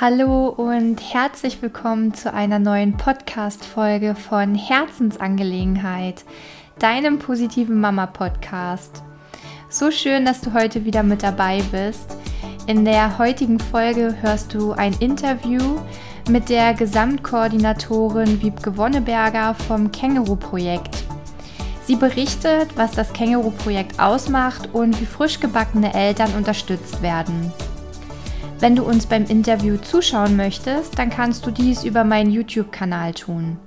Hallo 0.00 0.48
und 0.48 1.00
herzlich 1.14 1.62
willkommen 1.62 2.14
zu 2.14 2.34
einer 2.34 2.58
neuen 2.58 2.96
Podcast-Folge 2.96 4.16
von 4.16 4.56
Herzensangelegenheit, 4.56 6.24
deinem 6.80 7.20
positiven 7.20 7.78
Mama-Podcast. 7.80 9.04
So 9.68 9.92
schön, 9.92 10.24
dass 10.24 10.40
du 10.40 10.52
heute 10.52 10.84
wieder 10.84 11.04
mit 11.04 11.22
dabei 11.22 11.62
bist. 11.70 12.16
In 12.66 12.84
der 12.84 13.18
heutigen 13.18 13.60
Folge 13.60 14.16
hörst 14.20 14.52
du 14.52 14.72
ein 14.72 14.94
Interview 14.94 15.78
mit 16.28 16.48
der 16.48 16.74
Gesamtkoordinatorin 16.74 18.42
Wiebke 18.42 18.76
Wonneberger 18.76 19.54
vom 19.54 19.92
Känguru-Projekt. 19.92 21.04
Sie 21.84 21.94
berichtet, 21.94 22.76
was 22.76 22.90
das 22.90 23.12
Känguru-Projekt 23.12 24.00
ausmacht 24.00 24.70
und 24.72 25.00
wie 25.00 25.06
frisch 25.06 25.38
gebackene 25.38 25.94
Eltern 25.94 26.34
unterstützt 26.34 27.00
werden. 27.00 27.52
Wenn 28.64 28.76
du 28.76 28.84
uns 28.84 29.04
beim 29.04 29.26
Interview 29.26 29.76
zuschauen 29.76 30.38
möchtest, 30.38 30.98
dann 30.98 31.10
kannst 31.10 31.44
du 31.44 31.50
dies 31.50 31.84
über 31.84 32.02
meinen 32.02 32.30
YouTube-Kanal 32.30 33.12
tun. 33.12 33.58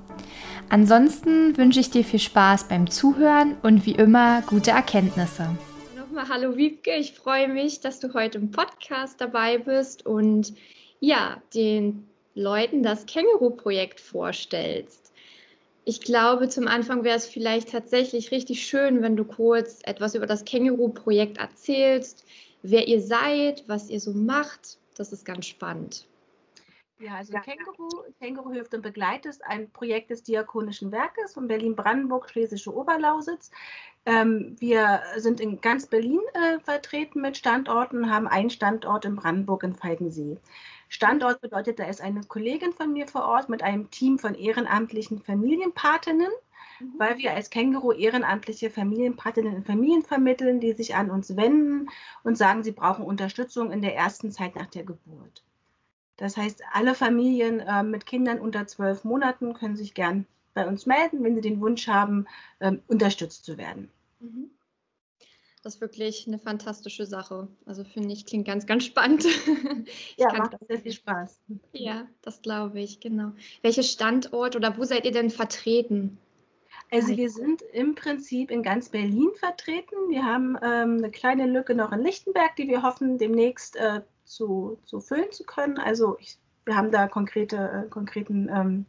Ansonsten 0.69 1.55
wünsche 1.55 1.79
ich 1.79 1.91
dir 1.91 2.03
viel 2.03 2.17
Spaß 2.17 2.67
beim 2.67 2.89
Zuhören 2.89 3.57
und 3.61 3.85
wie 3.85 3.91
immer 3.91 4.41
gute 4.47 4.71
Erkenntnisse. 4.71 5.55
Nochmal 5.95 6.27
hallo 6.29 6.57
Wiebke, 6.57 6.95
ich 6.95 7.13
freue 7.13 7.47
mich, 7.47 7.79
dass 7.79 7.99
du 7.99 8.11
heute 8.15 8.39
im 8.39 8.49
Podcast 8.49 9.21
dabei 9.21 9.59
bist 9.59 10.03
und 10.03 10.55
ja, 10.99 11.43
den 11.53 12.07
Leuten 12.33 12.81
das 12.81 13.05
Känguru-Projekt 13.05 13.99
vorstellst. 13.99 15.11
Ich 15.85 16.01
glaube, 16.01 16.49
zum 16.49 16.67
Anfang 16.67 17.03
wäre 17.03 17.17
es 17.17 17.27
vielleicht 17.27 17.69
tatsächlich 17.69 18.31
richtig 18.31 18.65
schön, 18.65 19.03
wenn 19.03 19.15
du 19.15 19.25
kurz 19.25 19.79
etwas 19.83 20.15
über 20.15 20.25
das 20.25 20.43
Känguru-Projekt 20.43 21.37
erzählst, 21.37 22.25
wer 22.63 22.87
ihr 22.87 22.99
seid, 22.99 23.63
was 23.67 23.91
ihr 23.91 23.99
so 23.99 24.11
macht. 24.11 24.79
Das 24.97 25.13
ist 25.13 25.25
ganz 25.25 25.45
spannend. 25.45 26.07
Ja, 26.99 27.15
also 27.15 27.33
Känguru, 27.33 28.05
Känguru 28.19 28.51
hilft 28.51 28.73
und 28.73 28.81
begleitet 28.81 29.27
ist 29.27 29.45
ein 29.45 29.69
Projekt 29.69 30.09
des 30.09 30.23
Diakonischen 30.23 30.91
Werkes 30.91 31.35
von 31.35 31.47
Berlin-Brandenburg, 31.47 32.27
Schlesische 32.29 32.75
Oberlausitz. 32.75 33.51
Ähm, 34.07 34.55
wir 34.57 35.03
sind 35.17 35.39
in 35.39 35.61
ganz 35.61 35.85
Berlin 35.85 36.21
äh, 36.33 36.59
vertreten 36.59 37.21
mit 37.21 37.37
Standorten, 37.37 38.09
haben 38.09 38.27
einen 38.27 38.49
Standort 38.49 39.05
in 39.05 39.15
Brandenburg 39.15 39.61
in 39.61 39.75
Falkensee. 39.75 40.39
Standort 40.89 41.41
bedeutet, 41.41 41.77
da 41.77 41.85
ist 41.85 42.01
eine 42.01 42.21
Kollegin 42.21 42.73
von 42.73 42.93
mir 42.93 43.07
vor 43.07 43.25
Ort 43.25 43.47
mit 43.49 43.61
einem 43.61 43.91
Team 43.91 44.17
von 44.17 44.33
ehrenamtlichen 44.33 45.21
Familienpatinnen. 45.21 46.31
Weil 46.97 47.17
wir 47.17 47.33
als 47.33 47.49
Känguru 47.49 47.91
ehrenamtliche 47.91 48.69
Familienpatinnen 48.69 49.55
und 49.55 49.65
Familien 49.65 50.03
vermitteln, 50.03 50.59
die 50.59 50.73
sich 50.73 50.95
an 50.95 51.09
uns 51.11 51.35
wenden 51.35 51.89
und 52.23 52.37
sagen, 52.37 52.63
sie 52.63 52.71
brauchen 52.71 53.05
Unterstützung 53.05 53.71
in 53.71 53.81
der 53.81 53.95
ersten 53.95 54.31
Zeit 54.31 54.55
nach 54.55 54.67
der 54.67 54.83
Geburt. 54.83 55.43
Das 56.17 56.35
heißt, 56.35 56.63
alle 56.73 56.95
Familien 56.95 57.59
äh, 57.59 57.83
mit 57.83 58.05
Kindern 58.05 58.39
unter 58.39 58.65
zwölf 58.67 59.03
Monaten 59.03 59.53
können 59.53 59.75
sich 59.75 59.93
gern 59.93 60.25
bei 60.53 60.67
uns 60.67 60.87
melden, 60.87 61.23
wenn 61.23 61.35
sie 61.35 61.41
den 61.41 61.61
Wunsch 61.61 61.87
haben, 61.87 62.25
äh, 62.59 62.73
unterstützt 62.87 63.45
zu 63.45 63.57
werden. 63.57 63.91
Mhm. 64.19 64.49
Das 65.63 65.75
ist 65.75 65.81
wirklich 65.81 66.27
eine 66.27 66.39
fantastische 66.39 67.05
Sache. 67.05 67.47
Also 67.65 67.83
finde 67.83 68.13
ich, 68.13 68.25
klingt 68.25 68.47
ganz, 68.47 68.65
ganz 68.65 68.85
spannend. 68.85 69.25
ja, 70.17 70.31
macht 70.33 70.55
sehr 70.67 70.79
viel 70.79 70.93
Spaß. 70.93 71.39
Ja, 71.73 72.07
das 72.21 72.41
glaube 72.41 72.79
ich, 72.79 72.99
genau. 72.99 73.33
Welche 73.61 73.83
Standort 73.83 74.55
oder 74.55 74.77
wo 74.77 74.85
seid 74.85 75.05
ihr 75.05 75.11
denn 75.11 75.29
vertreten? 75.29 76.17
Also 76.91 77.17
wir 77.17 77.29
sind 77.29 77.61
im 77.73 77.95
Prinzip 77.95 78.49
in 78.49 78.63
ganz 78.63 78.89
Berlin 78.89 79.29
vertreten. 79.37 79.95
Wir 80.09 80.23
haben 80.23 80.57
ähm, 80.63 80.97
eine 80.97 81.11
kleine 81.11 81.45
Lücke 81.45 81.75
noch 81.75 81.91
in 81.91 82.01
Lichtenberg, 82.01 82.55
die 82.55 82.67
wir 82.67 82.81
hoffen 82.81 83.17
demnächst 83.17 83.75
äh, 83.75 84.01
zu, 84.23 84.79
zu 84.85 85.01
füllen 85.01 85.31
zu 85.31 85.43
können. 85.43 85.77
Also 85.77 86.17
ich, 86.19 86.37
wir 86.65 86.77
haben 86.77 86.91
da 86.91 87.07
konkrete, 87.07 87.85
äh, 87.85 87.89
konkreten 87.89 88.49
ähm, 88.49 88.85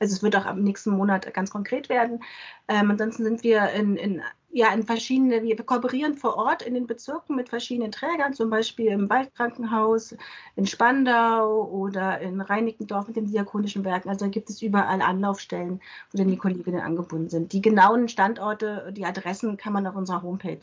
also 0.00 0.14
es 0.14 0.22
wird 0.22 0.36
auch 0.36 0.46
am 0.46 0.62
nächsten 0.62 0.90
Monat 0.90 1.32
ganz 1.34 1.50
konkret 1.50 1.88
werden. 1.88 2.22
Ähm, 2.68 2.90
ansonsten 2.90 3.24
sind 3.24 3.42
wir 3.42 3.70
in, 3.70 3.96
in, 3.96 4.22
ja, 4.50 4.72
in 4.72 4.82
verschiedene, 4.82 5.42
wir 5.42 5.56
kooperieren 5.56 6.14
vor 6.14 6.36
Ort 6.36 6.62
in 6.62 6.74
den 6.74 6.86
Bezirken 6.86 7.36
mit 7.36 7.50
verschiedenen 7.50 7.92
Trägern, 7.92 8.32
zum 8.32 8.48
Beispiel 8.48 8.86
im 8.86 9.10
Waldkrankenhaus, 9.10 10.16
in 10.56 10.66
Spandau 10.66 11.68
oder 11.70 12.20
in 12.20 12.40
Reinickendorf 12.40 13.08
mit 13.08 13.16
den 13.16 13.26
Diakonischen 13.26 13.84
Werken. 13.84 14.08
Also 14.08 14.24
da 14.24 14.30
gibt 14.30 14.48
es 14.48 14.62
überall 14.62 15.02
Anlaufstellen, 15.02 15.80
wo 16.10 16.18
dann 16.18 16.28
die 16.28 16.38
Kolleginnen 16.38 16.80
angebunden 16.80 17.28
sind. 17.28 17.52
Die 17.52 17.60
genauen 17.60 18.08
Standorte, 18.08 18.92
die 18.96 19.04
Adressen 19.04 19.58
kann 19.58 19.74
man 19.74 19.86
auf 19.86 19.96
unserer 19.96 20.22
Homepage 20.22 20.60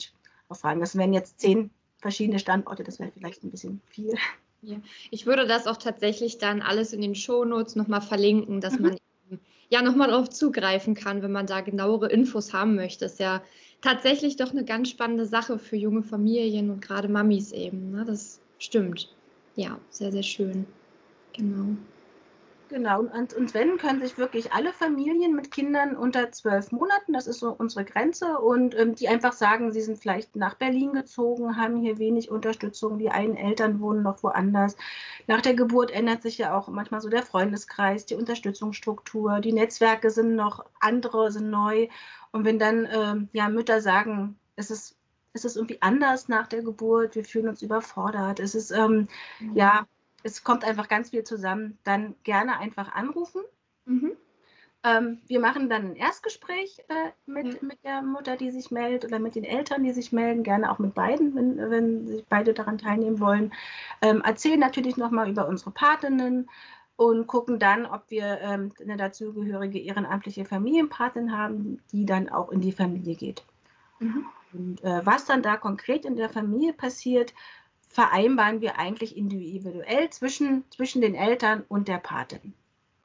erfragen. 0.50 0.80
Das 0.80 0.96
wären 0.96 1.14
jetzt 1.14 1.40
zehn 1.40 1.70
verschiedene 2.00 2.40
Standorte, 2.40 2.84
das 2.84 3.00
wäre 3.00 3.12
vielleicht 3.12 3.44
ein 3.44 3.52
bisschen 3.52 3.82
viel. 3.90 4.16
Ja. 4.62 4.78
Ich 5.12 5.28
würde 5.28 5.46
das 5.46 5.68
auch 5.68 5.78
tatsächlich 5.78 6.40
dann 6.40 6.64
alles 6.64 6.92
in 6.92 7.02
den 7.02 7.14
Shownotes 7.14 7.76
nochmal 7.76 8.02
verlinken, 8.02 8.62
dass 8.62 8.80
mhm. 8.80 8.82
man 8.82 8.98
ja 9.70 9.82
nochmal 9.82 10.10
darauf 10.10 10.30
zugreifen 10.30 10.96
kann, 10.96 11.22
wenn 11.22 11.32
man 11.32 11.48
da 11.48 11.62
genauere 11.62 12.10
Infos 12.10 12.54
haben 12.54 12.76
möchte. 12.76 13.06
Ist 13.06 13.20
ja 13.20 13.42
tatsächlich 13.86 14.36
doch 14.36 14.52
eine 14.52 14.66
ganz 14.66 14.90
spannende 14.90 15.26
Sache 15.26 15.60
für 15.60 15.76
junge 15.76 16.02
Familien 16.02 16.72
und 16.72 16.82
gerade 16.82 17.08
Mamis 17.08 17.52
eben. 17.52 17.92
Ne? 17.92 18.04
Das 18.04 18.42
stimmt. 18.58 19.16
Ja, 19.56 19.80
sehr, 19.90 20.12
sehr 20.12 20.24
schön. 20.24 20.66
Genau. 21.34 21.78
Genau, 22.68 23.02
und, 23.02 23.34
und 23.36 23.54
wenn, 23.54 23.78
können 23.78 24.02
sich 24.02 24.18
wirklich 24.18 24.52
alle 24.52 24.74
Familien 24.74 25.36
mit 25.36 25.52
Kindern 25.52 25.96
unter 25.96 26.32
zwölf 26.32 26.72
Monaten, 26.72 27.14
das 27.14 27.28
ist 27.28 27.40
so 27.40 27.52
unsere 27.52 27.86
Grenze, 27.86 28.40
und 28.40 28.78
ähm, 28.78 28.96
die 28.96 29.08
einfach 29.08 29.34
sagen, 29.34 29.72
sie 29.72 29.82
sind 29.82 30.00
vielleicht 30.00 30.36
nach 30.36 30.56
Berlin 30.56 30.94
gezogen, 30.94 31.58
haben 31.58 31.78
hier 31.78 32.00
wenig 32.00 32.32
Unterstützung, 32.32 32.98
die 32.98 33.10
einen 33.10 33.38
Eltern 33.38 33.80
wohnen 33.82 34.02
noch 34.02 34.24
woanders. 34.24 34.78
Nach 35.28 35.42
der 35.42 35.54
Geburt 35.54 35.92
ändert 35.92 36.24
sich 36.24 36.40
ja 36.40 36.58
auch 36.58 36.68
manchmal 36.68 37.02
so 37.02 37.10
der 37.10 37.22
Freundeskreis, 37.22 38.08
die 38.08 38.16
Unterstützungsstruktur, 38.16 39.42
die 39.42 39.54
Netzwerke 39.54 40.10
sind 40.10 40.36
noch 40.36 40.66
andere, 40.80 41.32
sind 41.32 41.52
neu. 41.52 41.88
Und 42.32 42.46
wenn 42.46 42.58
dann 42.58 42.88
ähm, 42.92 43.30
ja, 43.32 43.48
Mütter 43.48 43.80
sagen, 43.82 44.40
es 44.56 44.72
ist 44.72 44.98
es 45.34 45.44
ist 45.44 45.58
irgendwie 45.58 45.82
anders 45.82 46.30
nach 46.30 46.48
der 46.48 46.64
Geburt, 46.64 47.16
wir 47.16 47.26
fühlen 47.26 47.50
uns 47.50 47.62
überfordert, 47.62 48.40
es 48.40 48.56
ist 48.56 48.72
ähm, 48.72 49.10
ja 49.54 49.86
es 50.26 50.44
kommt 50.44 50.66
einfach 50.66 50.88
ganz 50.88 51.12
viel 51.12 51.24
zusammen, 51.24 51.78
dann 51.84 52.16
gerne 52.24 52.58
einfach 52.58 52.92
anrufen. 52.94 53.44
Mhm. 53.86 54.14
Ähm, 54.84 55.20
wir 55.28 55.40
machen 55.40 55.70
dann 55.70 55.92
ein 55.92 55.96
Erstgespräch 55.96 56.80
äh, 56.88 57.12
mit, 57.28 57.62
mhm. 57.62 57.68
mit 57.68 57.84
der 57.84 58.02
Mutter, 58.02 58.36
die 58.36 58.50
sich 58.50 58.72
meldet, 58.72 59.06
oder 59.06 59.20
mit 59.20 59.36
den 59.36 59.44
Eltern, 59.44 59.84
die 59.84 59.94
sich 59.94 60.12
melden, 60.12 60.42
gerne 60.42 60.72
auch 60.72 60.80
mit 60.80 60.96
beiden, 60.96 61.36
wenn, 61.36 61.58
wenn 61.70 62.08
sich 62.08 62.26
beide 62.26 62.56
daran 62.56 62.80
teilnehmen 62.80 63.20
wollen. 63.20 63.54
Ähm, 64.02 64.22
erzählen 64.22 64.60
natürlich 64.60 64.98
nochmal 64.98 65.30
über 65.30 65.48
unsere 65.48 65.70
Patinnen 65.70 66.50
und 66.96 67.28
gucken 67.28 67.60
dann, 67.60 67.86
ob 67.86 68.10
wir 68.10 68.40
ähm, 68.42 68.72
eine 68.82 68.98
dazugehörige 68.98 69.80
ehrenamtliche 69.80 70.46
Familienpatin 70.46 71.38
haben, 71.38 71.82
die 71.92 72.08
dann 72.08 72.30
auch 72.30 72.52
in 72.52 72.62
die 72.62 72.72
Familie 72.72 73.16
geht. 73.16 73.44
Mhm. 74.00 74.26
Und 74.54 74.84
äh, 74.84 75.06
was 75.06 75.26
dann 75.26 75.44
da 75.44 75.56
konkret 75.56 76.04
in 76.06 76.16
der 76.16 76.30
Familie 76.30 76.74
passiert, 76.74 77.34
vereinbaren 77.90 78.62
wir 78.62 78.78
eigentlich 78.78 79.16
individuell 79.16 80.10
zwischen, 80.10 80.64
zwischen 80.70 81.02
den 81.02 81.16
Eltern 81.16 81.64
und 81.68 81.88
der 81.88 81.98
Patin. 81.98 82.54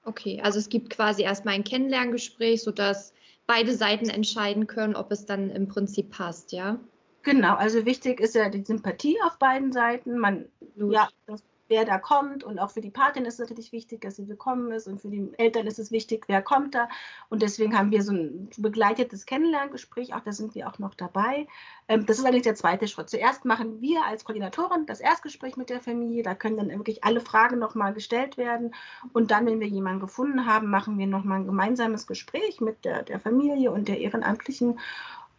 Okay, 0.04 0.40
also 0.42 0.58
es 0.58 0.68
gibt 0.68 0.90
quasi 0.90 1.22
erstmal 1.22 1.54
ein 1.54 1.64
Kennenlerngespräch, 1.64 2.62
sodass 2.62 3.12
beide 3.46 3.74
Seiten 3.74 4.08
entscheiden 4.08 4.66
können, 4.66 4.96
ob 4.96 5.12
es 5.12 5.26
dann 5.26 5.50
im 5.50 5.68
Prinzip 5.68 6.10
passt, 6.10 6.52
ja? 6.52 6.78
Genau, 7.22 7.54
also 7.54 7.84
wichtig 7.84 8.18
ist 8.20 8.34
ja 8.34 8.48
die 8.48 8.64
Sympathie 8.64 9.18
auf 9.26 9.38
beiden 9.38 9.72
Seiten. 9.72 10.18
Man, 10.18 10.46
ja, 10.76 11.08
das 11.26 11.42
wer 11.70 11.84
da 11.86 11.98
kommt. 11.98 12.44
Und 12.44 12.58
auch 12.58 12.70
für 12.70 12.82
die 12.82 12.90
Patin 12.90 13.24
ist 13.24 13.34
es 13.34 13.40
natürlich 13.40 13.72
wichtig, 13.72 14.02
dass 14.02 14.16
sie 14.16 14.28
willkommen 14.28 14.70
ist. 14.72 14.86
Und 14.86 15.00
für 15.00 15.08
die 15.08 15.30
Eltern 15.38 15.66
ist 15.66 15.78
es 15.78 15.90
wichtig, 15.90 16.24
wer 16.26 16.42
kommt 16.42 16.74
da. 16.74 16.88
Und 17.30 17.40
deswegen 17.40 17.78
haben 17.78 17.90
wir 17.92 18.02
so 18.02 18.12
ein 18.12 18.50
begleitetes 18.58 19.24
Kennenlerngespräch. 19.24 20.12
Auch 20.12 20.20
da 20.20 20.32
sind 20.32 20.54
wir 20.54 20.68
auch 20.68 20.78
noch 20.78 20.94
dabei. 20.94 21.46
Ähm, 21.88 22.04
das 22.04 22.18
ist 22.18 22.26
eigentlich 22.26 22.42
der 22.42 22.56
zweite 22.56 22.88
Schritt. 22.88 23.08
Zuerst 23.08 23.44
machen 23.44 23.80
wir 23.80 24.04
als 24.04 24.24
Koordinatorin 24.24 24.84
das 24.86 25.00
Erstgespräch 25.00 25.56
mit 25.56 25.70
der 25.70 25.80
Familie. 25.80 26.22
Da 26.22 26.34
können 26.34 26.56
dann 26.56 26.68
wirklich 26.70 27.04
alle 27.04 27.20
Fragen 27.20 27.58
nochmal 27.58 27.94
gestellt 27.94 28.36
werden. 28.36 28.74
Und 29.12 29.30
dann, 29.30 29.46
wenn 29.46 29.60
wir 29.60 29.68
jemanden 29.68 30.00
gefunden 30.00 30.46
haben, 30.46 30.68
machen 30.68 30.98
wir 30.98 31.06
nochmal 31.06 31.38
ein 31.38 31.46
gemeinsames 31.46 32.06
Gespräch 32.06 32.60
mit 32.60 32.84
der, 32.84 33.04
der 33.04 33.20
Familie 33.20 33.70
und 33.70 33.86
der 33.86 34.00
Ehrenamtlichen. 34.00 34.78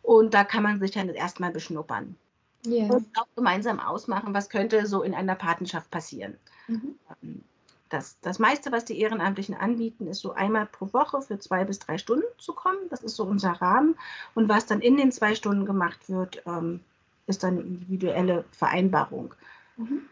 Und 0.01 0.33
da 0.33 0.43
kann 0.45 0.63
man 0.63 0.79
sich 0.79 0.91
dann 0.91 1.09
erstmal 1.09 1.51
beschnuppern. 1.51 2.15
Yeah. 2.65 2.93
Und 2.93 3.07
auch 3.17 3.27
gemeinsam 3.35 3.79
ausmachen, 3.79 4.33
was 4.33 4.49
könnte 4.49 4.85
so 4.85 5.01
in 5.01 5.13
einer 5.13 5.35
Patenschaft 5.35 5.89
passieren. 5.89 6.37
Mhm. 6.67 6.95
Ähm, 7.23 7.43
das, 7.89 8.17
das 8.21 8.39
meiste, 8.39 8.71
was 8.71 8.85
die 8.85 8.99
Ehrenamtlichen 8.99 9.55
anbieten, 9.55 10.07
ist 10.07 10.21
so 10.21 10.31
einmal 10.31 10.65
pro 10.65 10.93
Woche 10.93 11.21
für 11.21 11.39
zwei 11.39 11.65
bis 11.65 11.79
drei 11.79 11.97
Stunden 11.97 12.25
zu 12.37 12.53
kommen. 12.53 12.79
Das 12.89 13.03
ist 13.03 13.15
so 13.15 13.23
unser 13.23 13.51
Rahmen. 13.51 13.95
Und 14.33 14.47
was 14.47 14.65
dann 14.65 14.79
in 14.79 14.95
den 14.95 15.11
zwei 15.11 15.35
Stunden 15.35 15.65
gemacht 15.65 16.09
wird, 16.09 16.41
ähm, 16.45 16.79
ist 17.27 17.43
dann 17.43 17.57
eine 17.57 17.61
individuelle 17.61 18.45
Vereinbarung. 18.51 19.35
Mhm. 19.75 20.03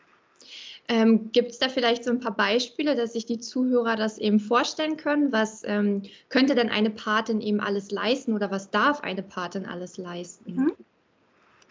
Ähm, 0.89 1.31
Gibt 1.31 1.51
es 1.51 1.59
da 1.59 1.69
vielleicht 1.69 2.03
so 2.03 2.09
ein 2.09 2.19
paar 2.19 2.35
Beispiele, 2.35 2.95
dass 2.95 3.13
sich 3.13 3.25
die 3.25 3.39
Zuhörer 3.39 3.95
das 3.95 4.17
eben 4.17 4.39
vorstellen 4.39 4.97
können? 4.97 5.31
Was 5.31 5.63
ähm, 5.63 6.01
könnte 6.29 6.55
denn 6.55 6.69
eine 6.69 6.89
Patin 6.89 7.41
eben 7.41 7.59
alles 7.59 7.91
leisten 7.91 8.33
oder 8.33 8.49
was 8.49 8.71
darf 8.71 9.01
eine 9.01 9.21
Patin 9.21 9.67
alles 9.67 9.97
leisten? 9.97 10.55
Mhm. 10.55 10.73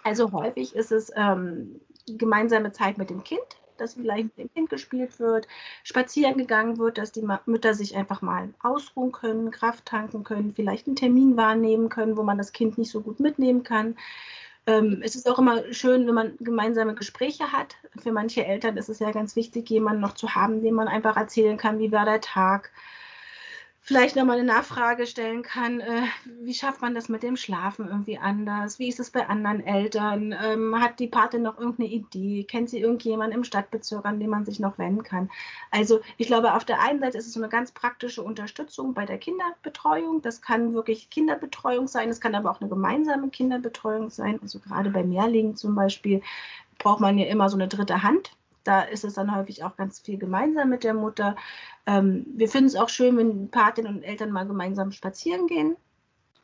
Also 0.09 0.33
häufig 0.33 0.75
ist 0.75 0.91
es 0.91 1.13
ähm, 1.17 1.83
gemeinsame 2.07 2.73
Zeit 2.73 2.97
mit 2.97 3.11
dem 3.11 3.23
Kind, 3.25 3.43
dass 3.77 3.93
vielleicht 3.93 4.25
mit 4.25 4.39
dem 4.39 4.55
Kind 4.55 4.71
gespielt 4.71 5.21
wird, 5.21 5.47
spazieren 5.85 6.39
gegangen 6.39 6.79
wird, 6.79 6.97
dass 6.97 7.13
die 7.13 7.29
Mütter 7.45 7.75
sich 7.75 7.95
einfach 7.95 8.23
mal 8.23 8.49
ausruhen 8.63 9.13
können, 9.13 9.51
Kraft 9.51 9.85
tanken 9.85 10.25
können, 10.25 10.55
vielleicht 10.55 10.87
einen 10.87 10.97
Termin 10.97 11.37
wahrnehmen 11.37 11.91
können, 11.91 12.17
wo 12.17 12.23
man 12.23 12.39
das 12.39 12.55
Kind 12.55 12.79
nicht 12.79 12.91
so 12.91 13.03
gut 13.03 13.21
mitnehmen 13.21 13.65
kann. 13.65 13.99
Ähm, 14.67 15.03
es 15.05 15.15
ist 15.15 15.29
auch 15.29 15.39
immer 15.39 15.75
schön, 15.75 16.07
wenn 16.07 16.15
man 16.15 16.39
gemeinsame 16.41 16.95
Gespräche 16.95 17.53
hat. 17.53 17.77
Für 17.99 18.11
manche 18.11 18.47
Eltern 18.47 18.79
ist 18.79 18.89
es 18.89 19.01
ja 19.01 19.11
ganz 19.11 19.37
wichtig, 19.37 19.69
jemanden 19.69 20.01
noch 20.01 20.15
zu 20.15 20.35
haben, 20.35 20.63
dem 20.63 20.75
man 20.75 20.89
einfach 20.89 21.19
erzählen 21.19 21.59
kann, 21.59 21.81
wie 21.81 21.93
war 21.93 22.07
der 22.07 22.23
Tag, 22.23 22.71
vielleicht 23.89 24.17
nochmal 24.17 24.37
eine 24.37 24.47
Nachfrage 24.47 25.07
stellen 25.07 25.43
kann, 25.43 25.81
äh, 25.81 26.03
wie 26.43 26.53
schafft 26.53 26.83
man 26.83 26.95
das 26.95 27.09
mit 27.09 27.23
dem 27.23 27.39
Schlafen 27.39 27.89
irgendwie 27.89 28.19
anders? 28.19 28.79
Wie 28.79 28.87
ist 28.89 29.01
es 29.01 29.09
bei 29.09 29.27
anderen 29.27 29.67
Eltern? 29.67 30.35
Ähm, 30.45 30.79
hat 30.79 31.01
die 31.01 31.07
Patin 31.07 31.41
noch 31.41 31.57
irgendeine 31.57 31.89
Idee? 31.89 32.45
Kennt 32.45 32.69
sie 32.69 32.81
irgendjemanden 32.81 33.39
im 33.39 33.45
Stadtbezirk, 33.45 34.05
an 34.05 34.21
den 34.21 34.29
man 34.29 34.45
sich 34.45 34.61
noch 34.61 34.77
wenden 34.77 35.05
kann? 35.05 35.31
Also 35.71 36.01
ich 36.19 36.27
glaube, 36.27 36.53
auf 36.53 36.67
der 36.67 36.83
einen 36.83 37.01
Seite 37.01 37.17
ist 37.17 37.29
es 37.29 37.33
so 37.33 37.41
eine 37.41 37.49
ganz 37.49 37.73
praktische 37.73 38.23
Unterstützung 38.23 38.93
bei 38.93 39.07
der 39.07 39.17
Kinderbetreuung. 39.17 40.21
Das 40.21 40.43
kann 40.43 40.75
wirklich 40.75 41.09
Kinderbetreuung 41.09 41.89
sein, 41.89 42.11
es 42.11 42.21
kann 42.21 42.35
aber 42.35 42.51
auch 42.51 42.61
eine 42.61 42.69
gemeinsame 42.69 43.31
Kinderbetreuung 43.31 44.11
sein. 44.11 44.39
Also 44.43 44.59
gerade 44.59 44.91
bei 44.91 45.03
Mehrlingen 45.03 45.57
zum 45.57 45.75
Beispiel 45.75 46.21
braucht 46.77 47.01
man 47.01 47.17
ja 47.17 47.27
immer 47.27 47.49
so 47.49 47.57
eine 47.57 47.69
dritte 47.69 48.03
Hand 48.03 48.33
da 48.69 48.83
ist 48.83 49.05
es 49.05 49.15
dann 49.15 49.35
häufig 49.35 49.65
auch 49.65 49.77
ganz 49.77 50.01
viel 50.01 50.19
gemeinsam 50.19 50.69
mit 50.69 50.85
der 50.85 50.95
Mutter. 50.95 51.37
Ähm, 51.87 52.27
wir 52.37 52.49
finden 52.49 52.67
es 52.67 52.77
auch 52.77 52.91
schön, 52.91 53.17
wenn 53.17 53.51
Patinnen 53.51 53.97
und 53.97 54.03
Eltern 54.03 54.31
mal 54.31 54.47
gemeinsam 54.47 54.93
spazieren 54.93 55.47
gehen 55.47 55.77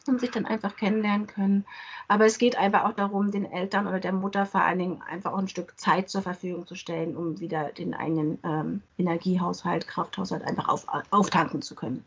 und 0.06 0.20
sich 0.20 0.30
dann 0.30 0.46
einfach 0.46 0.76
kennenlernen 0.76 1.26
können. 1.26 1.66
Aber 2.08 2.24
es 2.24 2.38
geht 2.38 2.56
einfach 2.56 2.84
auch 2.84 2.92
darum, 2.92 3.30
den 3.30 3.50
Eltern 3.50 3.86
oder 3.86 4.00
der 4.00 4.12
Mutter 4.12 4.46
vor 4.46 4.62
allen 4.62 4.78
Dingen 4.78 5.02
einfach 5.02 5.32
auch 5.32 5.38
ein 5.38 5.48
Stück 5.48 5.78
Zeit 5.78 6.08
zur 6.08 6.22
Verfügung 6.22 6.66
zu 6.66 6.74
stellen, 6.74 7.16
um 7.16 7.40
wieder 7.40 7.72
den 7.72 7.94
eigenen 7.94 8.38
ähm, 8.42 8.82
Energiehaushalt, 8.98 9.86
Krafthaushalt 9.86 10.44
einfach 10.44 10.68
auf, 10.68 10.86
auftanken 11.10 11.62
zu 11.62 11.74
können. 11.74 12.04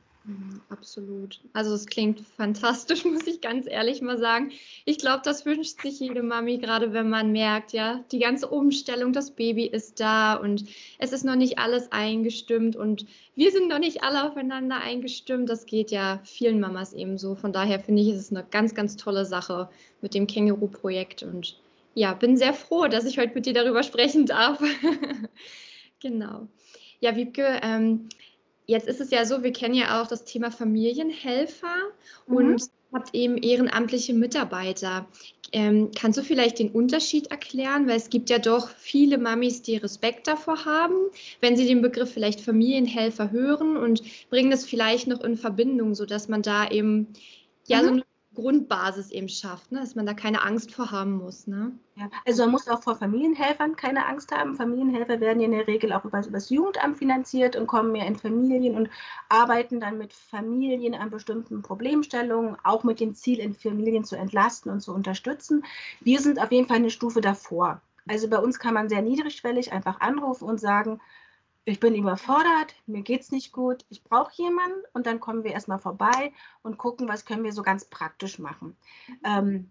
Absolut. 0.69 1.39
Also 1.53 1.74
es 1.74 1.85
klingt 1.85 2.19
fantastisch, 2.19 3.06
muss 3.06 3.25
ich 3.27 3.39
ganz 3.39 3.65
ehrlich 3.65 4.01
mal 4.01 4.18
sagen. 4.18 4.51
Ich 4.83 4.97
glaube, 4.97 5.21
das 5.24 5.45
wünscht 5.45 5.81
sich 5.81 6.00
jede 6.00 6.21
Mami, 6.21 6.57
gerade 6.57 6.91
wenn 6.91 7.09
man 7.09 7.31
merkt, 7.31 7.71
ja, 7.71 8.03
die 8.12 8.19
ganze 8.19 8.47
Umstellung, 8.47 9.13
das 9.13 9.31
Baby 9.31 9.65
ist 9.65 10.00
da 10.01 10.35
und 10.35 10.65
es 11.00 11.13
ist 11.13 11.24
noch 11.24 11.35
nicht 11.35 11.59
alles 11.59 11.91
eingestimmt 11.91 12.75
und 12.75 13.06
wir 13.35 13.51
sind 13.51 13.69
noch 13.69 13.79
nicht 13.79 14.03
alle 14.03 14.29
aufeinander 14.29 14.81
eingestimmt. 14.81 15.50
Das 15.50 15.65
geht 15.65 15.91
ja 15.91 16.19
vielen 16.25 16.59
Mamas 16.59 16.94
ebenso. 16.94 17.35
Von 17.35 17.53
daher 17.53 17.80
finde 17.80 18.01
ich, 18.01 18.09
ist 18.09 18.19
es 18.19 18.31
eine 18.31 18.45
ganz, 18.50 18.75
ganz 18.75 18.97
tolle 18.97 19.25
Sache 19.25 19.69
mit 20.01 20.13
dem 20.13 20.27
Känguru-Projekt 20.27 21.23
und 21.23 21.57
ja, 21.95 22.13
bin 22.13 22.38
sehr 22.38 22.53
froh, 22.53 22.88
dass 22.88 23.06
ich 23.06 23.18
heute 23.18 23.33
mit 23.33 23.45
dir 23.45 23.53
darüber 23.53 23.81
sprechen 23.81 24.25
darf. 24.25 24.62
genau. 26.00 26.47
Ja, 27.00 27.15
Wiebke, 27.15 27.59
ähm, 27.63 28.09
jetzt 28.67 28.87
ist 28.87 29.01
es 29.01 29.09
ja 29.09 29.25
so, 29.25 29.43
wir 29.43 29.51
kennen 29.51 29.73
ja 29.73 30.01
auch 30.01 30.07
das 30.07 30.25
Thema 30.25 30.51
Familienhelfer 30.51 31.75
mhm. 32.27 32.35
und 32.35 32.63
habt 32.93 33.15
eben 33.15 33.37
ehrenamtliche 33.37 34.13
Mitarbeiter. 34.13 35.07
Ähm, 35.53 35.91
kannst 35.97 36.17
du 36.17 36.23
vielleicht 36.23 36.59
den 36.59 36.71
Unterschied 36.71 37.27
erklären? 37.27 37.87
Weil 37.87 37.97
es 37.97 38.09
gibt 38.09 38.29
ja 38.29 38.37
doch 38.37 38.69
viele 38.69 39.17
Mamis, 39.17 39.61
die 39.61 39.77
Respekt 39.77 40.27
davor 40.27 40.65
haben, 40.65 40.95
wenn 41.39 41.55
sie 41.55 41.65
den 41.65 41.81
Begriff 41.81 42.11
vielleicht 42.11 42.41
Familienhelfer 42.41 43.31
hören 43.31 43.77
und 43.77 44.03
bringen 44.29 44.51
das 44.51 44.65
vielleicht 44.65 45.07
noch 45.07 45.23
in 45.23 45.37
Verbindung, 45.37 45.95
sodass 45.95 46.27
man 46.27 46.41
da 46.41 46.69
eben 46.69 47.07
ja 47.65 47.81
mhm. 47.81 47.85
so 47.85 47.91
eine 47.91 48.03
Grundbasis 48.37 49.09
eben 49.09 49.29
schafft, 49.29 49.71
ne? 49.71 49.79
dass 49.79 49.95
man 49.95 50.05
da 50.05 50.13
keine 50.13 50.43
Angst 50.43 50.71
vor 50.71 50.91
haben 50.91 51.13
muss. 51.13 51.47
Ne? 51.47 51.71
Ja, 51.95 52.07
also 52.23 52.43
man 52.43 52.51
muss 52.51 52.67
auch 52.67 52.83
vor 52.83 52.95
Familienhelfern 52.95 53.75
keine 53.75 54.05
Angst 54.05 54.31
haben. 54.31 54.53
Familienhelfer 54.53 55.19
werden 55.19 55.39
ja 55.39 55.45
in 55.45 55.53
der 55.53 55.65
Regel 55.65 55.91
auch 55.91 56.05
über, 56.05 56.19
über 56.19 56.33
das 56.33 56.51
Jugendamt 56.51 56.99
finanziert 56.99 57.55
und 57.55 57.65
kommen 57.65 57.91
mehr 57.91 58.05
in 58.05 58.15
Familien 58.15 58.75
und 58.75 58.91
arbeiten 59.27 59.79
dann 59.79 59.97
mit 59.97 60.13
Familien 60.13 60.93
an 60.93 61.09
bestimmten 61.09 61.63
Problemstellungen, 61.63 62.57
auch 62.63 62.83
mit 62.83 62.99
dem 62.99 63.15
Ziel, 63.15 63.39
in 63.39 63.55
Familien 63.55 64.03
zu 64.03 64.15
entlasten 64.15 64.71
und 64.71 64.81
zu 64.81 64.93
unterstützen. 64.93 65.65
Wir 66.01 66.19
sind 66.21 66.39
auf 66.39 66.51
jeden 66.51 66.67
Fall 66.67 66.77
eine 66.77 66.91
Stufe 66.91 67.21
davor. 67.21 67.81
Also 68.07 68.29
bei 68.29 68.37
uns 68.37 68.59
kann 68.59 68.75
man 68.75 68.87
sehr 68.87 69.01
niedrigschwellig 69.01 69.73
einfach 69.73 69.99
anrufen 69.99 70.45
und 70.47 70.59
sagen, 70.59 71.01
ich 71.67 71.79
bin 71.81 71.95
überfordert, 71.95 72.75
mir 72.85 73.01
geht 73.01 73.21
es 73.21 73.31
nicht 73.31 73.51
gut, 73.51 73.85
ich 73.89 74.03
brauche 74.03 74.31
jemanden 74.35 74.81
und 74.93 75.05
dann 75.05 75.19
kommen 75.19 75.43
wir 75.43 75.51
erstmal 75.51 75.79
vorbei 75.79 76.31
und 76.61 76.77
gucken, 76.77 77.09
was 77.09 77.25
können 77.25 77.43
wir 77.43 77.51
so 77.51 77.61
ganz 77.61 77.85
praktisch 77.85 78.39
machen. 78.39 78.77
Ähm, 79.25 79.69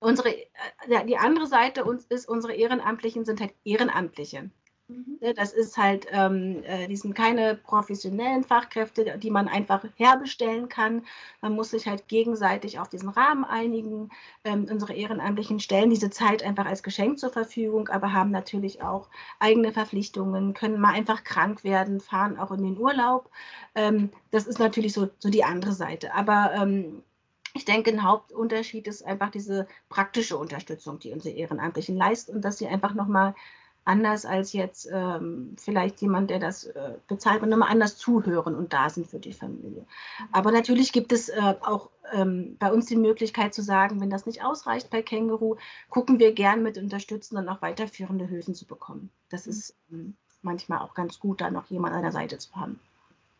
unsere, 0.00 0.36
äh, 0.36 1.06
die 1.06 1.16
andere 1.16 1.46
Seite 1.46 1.84
uns 1.84 2.04
ist, 2.04 2.28
unsere 2.28 2.52
Ehrenamtlichen 2.52 3.24
sind 3.24 3.40
halt 3.40 3.54
Ehrenamtliche. 3.64 4.50
Mhm. 4.88 5.18
Ne, 5.22 5.32
das 5.32 5.54
ist 5.54 5.78
halt, 5.78 6.06
ähm, 6.10 6.62
äh, 6.64 6.86
die 6.88 6.96
sind 6.96 7.14
keine 7.14 7.54
professionellen 7.54 8.44
Fachkräfte, 8.44 9.16
die 9.18 9.30
man 9.30 9.48
einfach 9.48 9.82
herbestellen 9.96 10.68
kann. 10.68 11.06
Man 11.40 11.54
muss 11.54 11.70
sich 11.70 11.86
halt 11.86 12.06
gegenseitig 12.08 12.78
auf 12.78 12.88
diesen 12.90 13.08
Rahmen 13.08 13.44
einigen. 13.44 14.10
Ähm, 14.44 14.66
unsere 14.70 14.92
Ehrenamtlichen 14.92 15.58
stellen 15.60 15.88
diese 15.88 16.10
Zeit 16.10 16.42
einfach 16.42 16.66
als 16.66 16.82
Geschenk 16.82 17.18
zur 17.18 17.30
Verfügung, 17.32 17.88
aber 17.88 18.12
haben 18.12 18.30
natürlich 18.30 18.82
auch 18.82 19.08
eigene 19.38 19.72
Verpflichtungen, 19.72 20.52
können 20.52 20.78
mal 20.80 20.92
einfach 20.92 21.24
krank 21.24 21.64
werden, 21.64 22.00
fahren 22.00 22.38
auch 22.38 22.50
in 22.52 22.62
den 22.62 22.76
Urlaub. 22.78 23.30
Ähm, 23.74 24.10
das 24.32 24.46
ist 24.46 24.58
natürlich 24.58 24.92
so, 24.92 25.08
so 25.18 25.30
die 25.30 25.44
andere 25.44 25.72
Seite. 25.72 26.12
Aber 26.14 26.52
ähm, 26.54 27.02
ich 27.54 27.64
denke, 27.64 27.90
ein 27.90 28.02
Hauptunterschied 28.02 28.86
ist 28.88 29.04
einfach 29.06 29.30
diese 29.30 29.66
praktische 29.88 30.36
Unterstützung, 30.36 30.98
die 30.98 31.12
unsere 31.12 31.34
Ehrenamtlichen 31.36 31.96
leisten 31.96 32.34
und 32.34 32.44
dass 32.44 32.58
sie 32.58 32.66
einfach 32.66 32.94
nochmal 32.94 33.34
anders 33.84 34.24
als 34.24 34.52
jetzt 34.52 34.88
ähm, 34.90 35.56
vielleicht 35.58 36.00
jemand, 36.00 36.30
der 36.30 36.38
das 36.38 36.64
äh, 36.64 36.94
bezahlt, 37.06 37.42
und 37.42 37.50
nochmal 37.50 37.70
anders 37.70 37.96
zuhören 37.96 38.54
und 38.54 38.72
da 38.72 38.88
sind 38.88 39.06
für 39.06 39.18
die 39.18 39.32
Familie. 39.32 39.84
Aber 40.32 40.52
natürlich 40.52 40.92
gibt 40.92 41.12
es 41.12 41.28
äh, 41.28 41.54
auch 41.60 41.90
ähm, 42.12 42.56
bei 42.58 42.72
uns 42.72 42.86
die 42.86 42.96
Möglichkeit 42.96 43.54
zu 43.54 43.62
sagen, 43.62 44.00
wenn 44.00 44.10
das 44.10 44.26
nicht 44.26 44.42
ausreicht 44.44 44.90
bei 44.90 45.02
Känguru, 45.02 45.56
gucken 45.90 46.18
wir 46.18 46.32
gern 46.32 46.62
mit 46.62 46.78
unterstützen 46.78 47.36
und 47.36 47.48
auch 47.48 47.62
weiterführende 47.62 48.26
Hilfen 48.26 48.54
zu 48.54 48.66
bekommen. 48.66 49.10
Das 49.28 49.46
ist 49.46 49.76
ähm, 49.92 50.16
manchmal 50.42 50.80
auch 50.80 50.94
ganz 50.94 51.18
gut, 51.18 51.40
da 51.40 51.50
noch 51.50 51.66
jemand 51.66 51.94
an 51.94 52.02
der 52.02 52.12
Seite 52.12 52.38
zu 52.38 52.54
haben. 52.54 52.80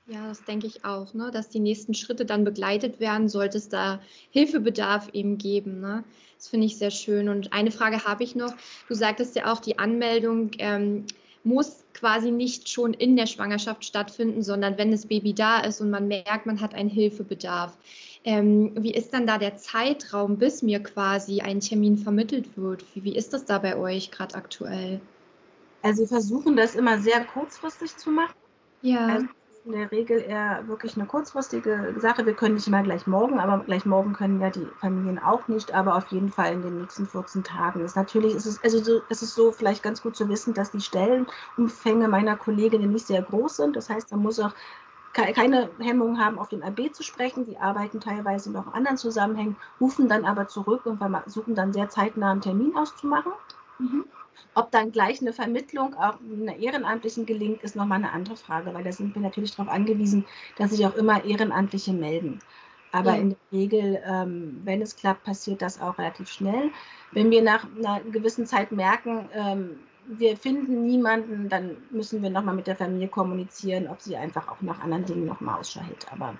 Ja, 0.06 0.28
das 0.28 0.44
denke 0.44 0.66
ich 0.66 0.84
auch, 0.84 1.14
ne? 1.14 1.30
dass 1.30 1.48
die 1.48 1.60
nächsten 1.60 1.94
Schritte 1.94 2.26
dann 2.26 2.44
begleitet 2.44 3.00
werden, 3.00 3.28
sollte 3.28 3.56
es 3.56 3.70
da 3.70 4.00
Hilfebedarf 4.30 5.08
eben 5.14 5.38
geben. 5.38 5.80
Ne? 5.80 6.04
Das 6.36 6.48
finde 6.48 6.66
ich 6.66 6.76
sehr 6.76 6.90
schön. 6.90 7.30
Und 7.30 7.54
eine 7.54 7.70
Frage 7.70 8.04
habe 8.04 8.22
ich 8.22 8.36
noch. 8.36 8.54
Du 8.88 8.94
sagtest 8.94 9.34
ja 9.34 9.50
auch, 9.50 9.60
die 9.60 9.78
Anmeldung 9.78 10.50
ähm, 10.58 11.06
muss 11.42 11.84
quasi 11.94 12.30
nicht 12.30 12.68
schon 12.68 12.92
in 12.92 13.16
der 13.16 13.26
Schwangerschaft 13.26 13.84
stattfinden, 13.84 14.42
sondern 14.42 14.76
wenn 14.76 14.90
das 14.90 15.06
Baby 15.06 15.32
da 15.32 15.60
ist 15.60 15.80
und 15.80 15.90
man 15.90 16.06
merkt, 16.06 16.44
man 16.44 16.60
hat 16.60 16.74
einen 16.74 16.90
Hilfebedarf. 16.90 17.76
Ähm, 18.24 18.72
wie 18.76 18.92
ist 18.92 19.14
dann 19.14 19.26
da 19.26 19.38
der 19.38 19.56
Zeitraum, 19.56 20.36
bis 20.36 20.62
mir 20.62 20.82
quasi 20.82 21.40
ein 21.40 21.60
Termin 21.60 21.96
vermittelt 21.96 22.58
wird? 22.58 22.84
Wie, 22.94 23.04
wie 23.04 23.16
ist 23.16 23.32
das 23.32 23.46
da 23.46 23.58
bei 23.58 23.76
euch 23.76 24.10
gerade 24.10 24.34
aktuell? 24.34 25.00
Also 25.82 26.02
wir 26.02 26.08
versuchen 26.08 26.56
das 26.56 26.74
immer 26.74 26.98
sehr 26.98 27.24
kurzfristig 27.24 27.96
zu 27.96 28.10
machen. 28.10 28.34
Ja. 28.82 29.06
Also 29.06 29.26
in 29.64 29.72
der 29.72 29.90
Regel 29.90 30.20
eher 30.20 30.66
wirklich 30.68 30.96
eine 30.96 31.06
kurzfristige 31.06 31.94
Sache. 31.98 32.26
Wir 32.26 32.34
können 32.34 32.54
nicht 32.54 32.66
immer 32.66 32.82
gleich 32.82 33.06
morgen, 33.06 33.40
aber 33.40 33.64
gleich 33.64 33.86
morgen 33.86 34.12
können 34.12 34.40
ja 34.40 34.50
die 34.50 34.66
Familien 34.78 35.18
auch 35.18 35.48
nicht, 35.48 35.72
aber 35.72 35.96
auf 35.96 36.06
jeden 36.08 36.30
Fall 36.30 36.52
in 36.52 36.62
den 36.62 36.80
nächsten 36.80 37.06
14 37.06 37.44
Tagen 37.44 37.80
ist 37.80 37.96
natürlich, 37.96 38.34
ist 38.34 38.46
es, 38.46 38.62
also 38.62 38.82
so, 38.82 39.00
ist 39.08 39.22
es 39.22 39.34
so 39.34 39.52
vielleicht 39.52 39.82
ganz 39.82 40.02
gut 40.02 40.16
zu 40.16 40.28
wissen, 40.28 40.52
dass 40.52 40.70
die 40.70 40.82
Stellenumfänge 40.82 42.08
meiner 42.08 42.36
Kolleginnen 42.36 42.92
nicht 42.92 43.06
sehr 43.06 43.22
groß 43.22 43.56
sind. 43.56 43.76
Das 43.76 43.88
heißt, 43.88 44.10
man 44.10 44.22
muss 44.22 44.38
auch 44.38 44.52
keine 45.14 45.70
Hemmung 45.78 46.18
haben, 46.18 46.38
auf 46.38 46.48
dem 46.48 46.62
RB 46.62 46.92
zu 46.92 47.02
sprechen. 47.02 47.46
Die 47.46 47.56
arbeiten 47.56 48.00
teilweise 48.00 48.50
noch 48.50 48.66
in 48.66 48.72
anderen 48.72 48.98
Zusammenhängen, 48.98 49.56
rufen 49.80 50.08
dann 50.08 50.24
aber 50.24 50.48
zurück 50.48 50.84
und 50.84 50.98
versuchen 50.98 51.54
dann 51.54 51.72
sehr 51.72 51.88
zeitnah 51.88 52.32
einen 52.32 52.40
Termin 52.40 52.76
auszumachen. 52.76 53.32
Mhm. 53.78 54.04
Ob 54.54 54.70
dann 54.70 54.92
gleich 54.92 55.20
eine 55.20 55.32
Vermittlung 55.32 55.94
auch 55.94 56.18
einer 56.20 56.56
Ehrenamtlichen 56.56 57.26
gelingt, 57.26 57.62
ist 57.62 57.76
nochmal 57.76 57.98
eine 57.98 58.12
andere 58.12 58.36
Frage, 58.36 58.72
weil 58.72 58.84
da 58.84 58.92
sind 58.92 59.14
wir 59.14 59.22
natürlich 59.22 59.54
darauf 59.56 59.72
angewiesen, 59.72 60.24
dass 60.56 60.70
sich 60.70 60.86
auch 60.86 60.94
immer 60.94 61.24
Ehrenamtliche 61.24 61.92
melden. 61.92 62.40
Aber 62.92 63.14
ja. 63.14 63.16
in 63.16 63.30
der 63.30 63.38
Regel, 63.52 64.02
ähm, 64.06 64.60
wenn 64.64 64.80
es 64.80 64.94
klappt, 64.94 65.24
passiert 65.24 65.62
das 65.62 65.80
auch 65.80 65.98
relativ 65.98 66.28
schnell. 66.28 66.70
Wenn 67.10 67.30
wir 67.30 67.42
nach 67.42 67.66
einer 67.76 68.00
gewissen 68.00 68.46
Zeit 68.46 68.70
merken, 68.70 69.28
ähm, 69.34 69.80
wir 70.06 70.36
finden 70.36 70.86
niemanden, 70.86 71.48
dann 71.48 71.76
müssen 71.90 72.22
wir 72.22 72.30
nochmal 72.30 72.54
mit 72.54 72.66
der 72.66 72.76
Familie 72.76 73.08
kommunizieren, 73.08 73.88
ob 73.88 74.00
sie 74.00 74.16
einfach 74.16 74.48
auch 74.48 74.60
nach 74.60 74.80
anderen 74.80 75.04
Dingen 75.06 75.26
nochmal 75.26 75.58
Ausschau 75.58 75.80
hält. 75.80 76.06
Aber 76.12 76.36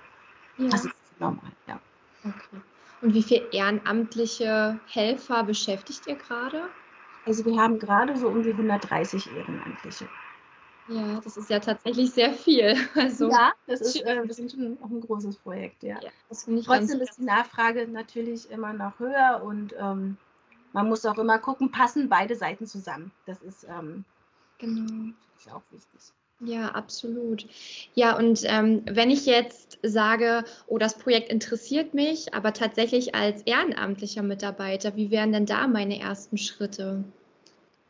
ja. 0.57 0.69
das 0.69 0.85
ist 0.85 0.95
normal, 1.19 1.51
ja. 1.67 1.79
Okay. 2.23 2.61
Und 3.01 3.13
wie 3.13 3.23
viele 3.23 3.45
ehrenamtliche 3.51 4.79
Helfer 4.87 5.43
beschäftigt 5.43 6.07
ihr 6.07 6.15
gerade? 6.15 6.69
Also 7.25 7.45
wir 7.45 7.57
haben 7.57 7.79
gerade 7.79 8.15
so 8.17 8.27
um 8.27 8.43
die 8.43 8.51
130 8.51 9.27
Ehrenamtliche. 9.35 10.07
Ja, 10.87 11.19
das 11.21 11.37
ist 11.37 11.49
ja 11.49 11.59
tatsächlich 11.59 12.11
sehr 12.11 12.31
viel. 12.31 12.75
Also, 12.95 13.29
ja, 13.29 13.53
das 13.65 13.81
ist, 13.81 14.01
äh, 14.01 14.27
das 14.27 14.37
ist 14.37 14.51
schon 14.51 14.77
auch 14.81 14.89
ein 14.89 15.01
großes 15.01 15.37
Projekt, 15.37 15.81
ja. 15.83 15.99
ja 16.01 16.11
Trotzdem 16.63 17.01
ist 17.01 17.17
die 17.17 17.23
Nachfrage 17.23 17.87
natürlich 17.87 18.49
immer 18.51 18.73
noch 18.73 18.99
höher 18.99 19.41
und 19.43 19.73
ähm, 19.79 20.17
man 20.73 20.87
muss 20.87 21.05
auch 21.05 21.17
immer 21.17 21.39
gucken, 21.39 21.71
passen 21.71 22.09
beide 22.09 22.35
Seiten 22.35 22.67
zusammen. 22.67 23.11
Das 23.25 23.41
ist, 23.41 23.63
ähm, 23.63 24.05
Genau. 24.57 25.13
Das 25.33 25.45
ist 25.45 25.51
auch 25.51 25.63
wichtig. 25.71 26.13
Ja, 26.41 26.69
absolut. 26.69 27.45
Ja, 27.93 28.17
und 28.17 28.41
ähm, 28.43 28.83
wenn 28.85 29.09
ich 29.09 29.25
jetzt 29.25 29.79
sage, 29.83 30.43
oh, 30.67 30.77
das 30.77 30.97
Projekt 30.97 31.31
interessiert 31.31 31.93
mich, 31.93 32.33
aber 32.33 32.51
tatsächlich 32.51 33.15
als 33.15 33.41
ehrenamtlicher 33.43 34.21
Mitarbeiter, 34.21 34.95
wie 34.97 35.11
wären 35.11 35.31
denn 35.31 35.45
da 35.45 35.67
meine 35.67 35.99
ersten 35.99 36.37
Schritte? 36.37 37.05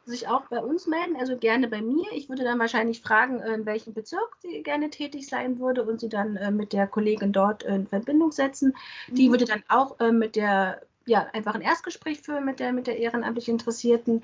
Sich 0.06 0.28
auch 0.28 0.46
bei 0.50 0.60
uns 0.60 0.86
melden, 0.86 1.16
also 1.20 1.36
gerne 1.36 1.68
bei 1.68 1.82
mir. 1.82 2.06
Ich 2.14 2.30
würde 2.30 2.44
dann 2.44 2.60
wahrscheinlich 2.60 3.02
fragen, 3.02 3.40
in 3.40 3.66
welchem 3.66 3.96
Bezirk 3.96 4.38
sie 4.40 4.62
gerne 4.62 4.92
tätig 4.92 5.26
sein 5.26 5.58
würde 5.60 5.84
und 5.84 6.00
sie 6.00 6.10
dann 6.10 6.36
äh, 6.36 6.52
mit 6.52 6.72
der 6.74 6.86
Kollegin 6.86 7.34
dort 7.34 7.64
in 7.64 7.88
Verbindung 7.88 8.32
setzen. 8.32 8.76
Die 9.08 9.28
mhm. 9.28 9.32
würde 9.32 9.46
dann 9.46 9.64
auch 9.68 10.00
äh, 10.00 10.12
mit 10.12 10.36
der, 10.36 10.84
ja, 11.08 11.28
einfach 11.34 11.56
ein 11.56 11.62
Erstgespräch 11.62 12.22
führen 12.22 12.46
mit 12.46 12.60
der, 12.60 12.72
mit 12.72 12.86
der 12.86 13.00
ehrenamtlich 13.00 13.50
Interessierten 13.50 14.22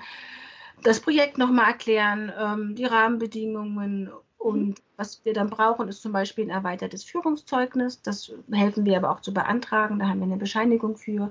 das 0.82 1.00
Projekt 1.00 1.38
nochmal 1.38 1.70
erklären, 1.70 2.32
ähm, 2.38 2.74
die 2.74 2.84
Rahmenbedingungen 2.84 4.10
und 4.42 4.82
was 4.96 5.24
wir 5.24 5.34
dann 5.34 5.50
brauchen, 5.50 5.88
ist 5.88 6.02
zum 6.02 6.12
Beispiel 6.12 6.44
ein 6.44 6.50
erweitertes 6.50 7.04
Führungszeugnis. 7.04 8.02
Das 8.02 8.32
helfen 8.50 8.84
wir 8.84 8.96
aber 8.96 9.10
auch 9.10 9.20
zu 9.20 9.32
beantragen. 9.32 10.00
Da 10.00 10.08
haben 10.08 10.18
wir 10.18 10.26
eine 10.26 10.36
Bescheinigung 10.36 10.96
für. 10.96 11.30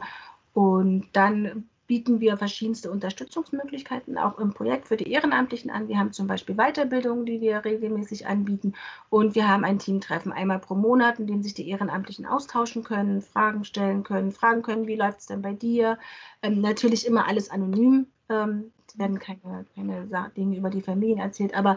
Und 0.54 1.10
dann 1.14 1.70
bieten 1.92 2.22
wir 2.22 2.38
verschiedenste 2.38 2.90
Unterstützungsmöglichkeiten 2.90 4.18
auch 4.18 4.40
im 4.40 4.54
Projekt 4.54 4.88
für 4.88 4.96
die 4.96 5.12
Ehrenamtlichen 5.12 5.70
an. 5.70 5.90
Wir 5.90 6.00
haben 6.00 6.14
zum 6.14 6.26
Beispiel 6.26 6.56
Weiterbildungen, 6.56 7.26
die 7.26 7.42
wir 7.42 7.66
regelmäßig 7.66 8.28
anbieten. 8.28 8.76
Und 9.10 9.36
wir 9.36 9.50
haben 9.50 9.66
ein 9.66 9.78
Teamtreffen 9.78 10.32
einmal 10.32 10.60
pro 10.60 10.76
Monat, 10.76 11.20
in 11.20 11.28
dem 11.28 11.44
sich 11.44 11.54
die 11.54 11.68
Ehrenamtlichen 11.68 12.26
austauschen 12.26 12.86
können, 12.86 13.22
Fragen 13.22 13.66
stellen 13.66 14.04
können, 14.04 14.32
fragen 14.32 14.62
können, 14.62 14.88
wie 14.88 14.96
läuft 14.96 15.20
es 15.20 15.26
denn 15.26 15.42
bei 15.42 15.52
dir? 15.52 16.00
Ähm, 16.42 16.62
natürlich 16.62 17.06
immer 17.06 17.28
alles 17.28 17.50
anonym. 17.52 18.08
Ähm, 18.30 18.72
es 18.88 18.98
werden 18.98 19.20
keine, 19.20 19.66
keine 19.76 20.32
Dinge 20.38 20.56
über 20.56 20.70
die 20.70 20.82
Familien 20.82 21.20
erzählt, 21.20 21.54
aber 21.54 21.76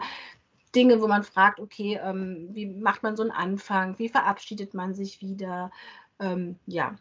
Dinge, 0.73 1.01
wo 1.01 1.07
man 1.07 1.23
fragt, 1.23 1.59
okay, 1.59 1.99
ähm, 2.01 2.47
wie 2.51 2.67
macht 2.67 3.03
man 3.03 3.17
so 3.17 3.23
einen 3.23 3.31
Anfang, 3.31 3.99
wie 3.99 4.07
verabschiedet 4.07 4.73
man 4.73 4.93
sich 4.93 5.19
wieder, 5.19 5.71
ähm, 6.21 6.55
ja, 6.67 6.95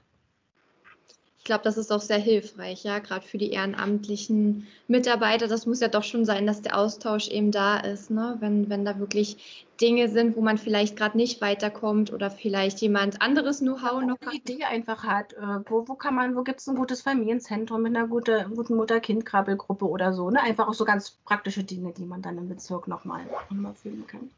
ich 1.45 1.47
glaube, 1.47 1.65
das 1.65 1.77
ist 1.77 1.93
auch 1.93 2.01
sehr 2.01 2.17
hilfreich, 2.17 2.85
ja, 2.85 3.01
gerade 3.01 3.27
für 3.27 3.37
die 3.37 3.51
ehrenamtlichen 3.51 4.67
Mitarbeiter. 4.89 5.47
Das 5.47 5.67
muss 5.67 5.81
ja 5.81 5.89
doch 5.89 6.03
schon 6.03 6.25
sein, 6.25 6.47
dass 6.47 6.63
der 6.63 6.79
Austausch 6.79 7.29
eben 7.29 7.51
da 7.51 7.77
ist, 7.77 8.11
ne? 8.11 8.39
wenn, 8.41 8.71
wenn 8.71 8.87
da 8.87 8.99
wirklich 8.99 9.67
Dinge 9.79 10.09
sind, 10.09 10.39
wo 10.39 10.41
man 10.41 10.57
vielleicht 10.57 10.97
gerade 10.97 11.19
nicht 11.19 11.43
weiterkommt 11.43 12.15
oder 12.15 12.31
vielleicht 12.31 12.81
jemand 12.81 13.21
anderes 13.21 13.59
Know-how 13.59 14.01
noch 14.01 14.17
eine 14.23 14.37
Idee 14.37 14.65
einfach 14.65 15.05
hat. 15.05 15.35
Äh, 15.35 15.61
wo, 15.69 15.87
wo 15.87 15.97
kann 15.97 16.15
man, 16.15 16.35
wo 16.35 16.45
gibt 16.45 16.61
es 16.61 16.67
ein 16.67 16.77
gutes 16.77 17.03
Familienzentrum 17.03 17.83
mit 17.83 17.95
einer 17.95 18.09
gute, 18.09 18.47
guten 18.55 18.77
Mutter-Kind-Krabbelgruppe 18.77 19.87
oder 19.87 20.15
so, 20.15 20.31
ne? 20.31 20.41
Einfach 20.41 20.67
auch 20.67 20.73
so 20.73 20.87
ganz 20.87 21.11
praktische 21.27 21.63
Dinge, 21.63 21.93
die 21.93 22.07
man 22.07 22.23
dann 22.23 22.39
im 22.39 22.49
Bezirk 22.49 22.89
nochmal 22.89 23.27
noch 23.51 23.59
mal 23.59 23.75
fühlen 23.75 24.07
kann. 24.07 24.31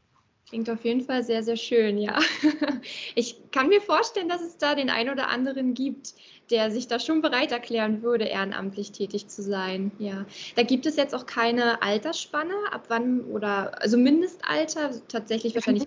Klingt 0.49 0.71
auf 0.71 0.85
jeden 0.85 1.01
Fall 1.01 1.25
sehr, 1.25 1.43
sehr 1.43 1.57
schön, 1.57 1.99
ja. 1.99 2.19
Ich 3.17 3.51
kann 3.51 3.69
mir 3.69 3.81
vorstellen, 3.81 4.29
dass 4.29 4.43
es 4.43 4.59
da 4.59 4.77
den 4.77 4.91
einen 4.91 5.11
oder 5.11 5.29
anderen 5.29 5.75
gibt, 5.75 6.15
der 6.51 6.71
sich 6.71 6.87
da 6.87 6.99
schon 6.99 7.23
bereit 7.23 7.53
erklären 7.53 8.03
würde, 8.03 8.25
ehrenamtlich 8.25 8.93
tätig 8.93 9.29
zu 9.29 9.43
sein. 9.43 9.91
Ja, 9.99 10.25
da 10.55 10.63
gibt 10.63 10.87
es 10.87 10.97
jetzt 10.97 11.15
auch 11.15 11.27
keine 11.27 11.83
Altersspanne, 11.83 12.55
ab 12.71 12.85
wann 12.89 13.23
oder 13.25 13.81
also 13.81 13.97
Mindestalter 13.97 14.91
tatsächlich 15.09 15.55
wahrscheinlich. 15.55 15.87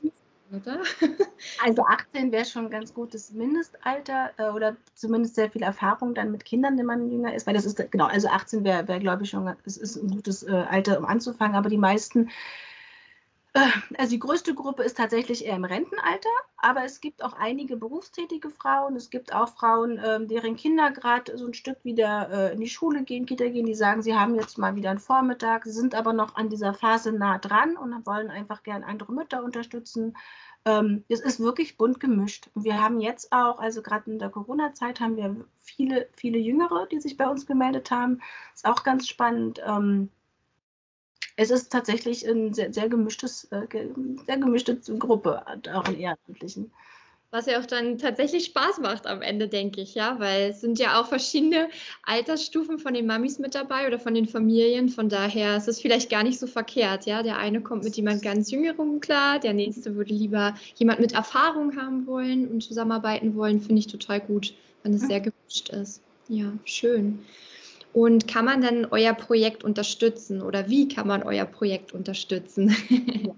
Oder? 0.52 0.82
Also 1.64 1.84
18 1.84 2.32
wäre 2.32 2.46
schon 2.46 2.66
ein 2.66 2.72
ganz 2.72 2.94
gutes 2.94 3.32
Mindestalter 3.32 4.32
äh, 4.38 4.50
oder 4.50 4.76
zumindest 4.96 5.36
sehr 5.36 5.50
viel 5.50 5.62
Erfahrung 5.62 6.14
dann 6.14 6.32
mit 6.32 6.44
Kindern, 6.44 6.78
wenn 6.78 6.86
man 6.86 7.12
jünger 7.12 7.34
ist, 7.34 7.48
weil 7.48 7.54
das 7.54 7.66
ist 7.66 7.92
genau, 7.92 8.06
also 8.06 8.28
18 8.28 8.64
wäre, 8.64 8.88
wär, 8.88 9.00
glaube 9.00 9.24
ich 9.24 9.30
schon, 9.30 9.48
es 9.66 9.78
ist 9.78 9.96
ein 9.98 10.10
gutes 10.10 10.44
äh, 10.44 10.52
Alter, 10.52 10.98
um 10.98 11.06
anzufangen, 11.06 11.56
aber 11.56 11.70
die 11.70 11.78
meisten 11.78 12.30
also 13.98 14.12
die 14.12 14.20
größte 14.20 14.54
Gruppe 14.54 14.84
ist 14.84 14.98
tatsächlich 14.98 15.44
eher 15.44 15.56
im 15.56 15.66
Rentenalter, 15.66 16.30
aber 16.58 16.84
es 16.84 17.02
gibt 17.02 17.24
auch 17.24 17.34
einige 17.34 17.78
berufstätige 17.78 18.50
Frauen. 18.50 18.96
Es 18.96 19.10
gibt 19.10 19.34
auch 19.34 19.50
Frauen, 19.50 20.00
ähm, 20.04 20.28
deren 20.28 20.56
Kinder 20.56 20.92
gerade 20.92 21.38
so 21.38 21.48
ein 21.48 21.54
Stück 21.56 21.78
wieder 21.84 22.30
äh, 22.32 22.54
in 22.54 22.60
die 22.60 22.70
Schule 22.70 23.04
gehen, 23.04 23.26
Kita 23.26 23.48
gehen, 23.50 23.66
die 23.66 23.74
sagen, 23.74 24.04
sie 24.04 24.16
haben 24.16 24.36
jetzt 24.36 24.58
mal 24.58 24.76
wieder 24.76 24.92
einen 24.92 25.00
Vormittag, 25.00 25.66
sind 25.66 25.96
aber 25.96 26.14
noch 26.14 26.36
an 26.36 26.50
dieser 26.50 26.74
Phase 26.74 27.12
nah 27.12 27.40
dran 27.40 27.76
und 27.76 28.06
wollen 28.06 28.30
einfach 28.30 28.62
gern 28.62 28.84
andere 28.84 29.14
Mütter 29.14 29.44
unterstützen. 29.44 30.16
Ähm, 30.66 31.04
es 31.08 31.22
ist 31.22 31.40
wirklich 31.40 31.78
bunt 31.78 32.00
gemischt. 32.00 32.50
Wir 32.54 32.82
haben 32.82 33.00
jetzt 33.00 33.32
auch, 33.32 33.60
also 33.60 33.82
gerade 33.82 34.12
in 34.12 34.20
der 34.20 34.30
Corona-Zeit, 34.30 35.00
haben 35.00 35.16
wir 35.16 35.36
viele, 35.60 36.08
viele 36.16 36.38
Jüngere, 36.38 36.86
die 36.88 37.00
sich 37.00 37.18
bei 37.18 37.28
uns 37.28 37.46
gemeldet 37.46 37.90
haben. 37.90 38.22
Ist 38.54 38.68
auch 38.68 38.84
ganz 38.84 39.08
spannend. 39.08 39.60
Es 41.42 41.52
ist 41.52 41.72
tatsächlich 41.72 42.28
ein 42.28 42.54
sehr, 42.54 42.74
sehr 42.74 42.90
gemischtes, 42.90 43.46
äh, 43.52 43.66
sehr 44.26 44.38
gemischte 44.38 44.76
Gruppe, 44.76 45.42
auch 45.74 45.88
in 45.88 45.98
Ehrenamtlichen. 45.98 46.70
Was 47.32 47.46
ja 47.46 47.62
auch 47.62 47.66
dann 47.66 47.98
tatsächlich 47.98 48.44
Spaß 48.48 48.80
macht 48.80 49.08
am 49.08 49.22
Ende, 49.22 49.48
denke 49.48 49.80
ich, 49.80 49.96
ja, 49.96 50.20
weil 50.20 50.50
es 50.50 50.60
sind 50.60 50.80
ja 50.80 51.00
auch 51.00 51.08
verschiedene 51.08 51.70
Altersstufen 52.04 52.78
von 52.78 52.94
den 52.94 53.06
Mamis 53.06 53.40
mit 53.40 53.56
dabei 53.56 53.88
oder 53.88 54.00
von 54.00 54.16
den 54.16 54.28
Familien. 54.28 54.90
Von 54.90 55.08
daher 55.08 55.56
ist 55.56 55.70
es 55.70 55.80
vielleicht 55.80 56.10
gar 56.10 56.24
nicht 56.24 56.40
so 56.40 56.46
verkehrt, 56.46 57.06
ja. 57.06 57.24
Der 57.24 57.38
eine 57.38 57.62
kommt 57.62 57.86
mit 57.86 57.96
jemand 57.96 58.22
ganz 58.22 58.52
Jüngerem 58.52 59.00
klar, 59.00 59.40
der 59.40 59.54
nächste 59.54 59.96
würde 59.96 60.14
lieber 60.14 60.56
jemand 60.76 61.00
mit 61.00 61.14
Erfahrung 61.14 61.78
haben 61.78 62.06
wollen 62.06 62.50
und 62.50 62.64
zusammenarbeiten 62.64 63.34
wollen. 63.38 63.62
Finde 63.62 63.80
ich 63.80 63.88
total 63.88 64.20
gut, 64.20 64.54
wenn 64.84 64.94
es 64.94 65.04
sehr 65.04 65.22
gemischt 65.22 65.70
ist. 65.70 66.02
Ja, 66.28 66.52
schön. 66.66 67.20
Und 67.92 68.28
kann 68.28 68.46
man 68.46 68.62
dann 68.62 68.86
euer 68.86 69.14
Projekt 69.14 69.64
unterstützen 69.64 70.42
oder 70.44 70.70
wie 70.70 70.88
kann 70.88 71.08
man 71.08 71.24
euer 71.24 71.46
Projekt 71.46 71.94
unterstützen? 71.94 72.76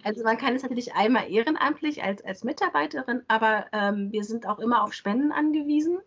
Also 0.03 0.23
man 0.23 0.37
kann 0.37 0.55
es 0.55 0.63
natürlich 0.63 0.95
einmal 0.95 1.31
ehrenamtlich 1.31 2.03
als, 2.03 2.25
als 2.25 2.43
Mitarbeiterin, 2.43 3.21
aber 3.27 3.67
ähm, 3.71 4.11
wir 4.11 4.23
sind 4.23 4.47
auch 4.47 4.57
immer 4.57 4.83
auf 4.83 4.93
Spenden 4.93 5.31
angewiesen. 5.31 5.99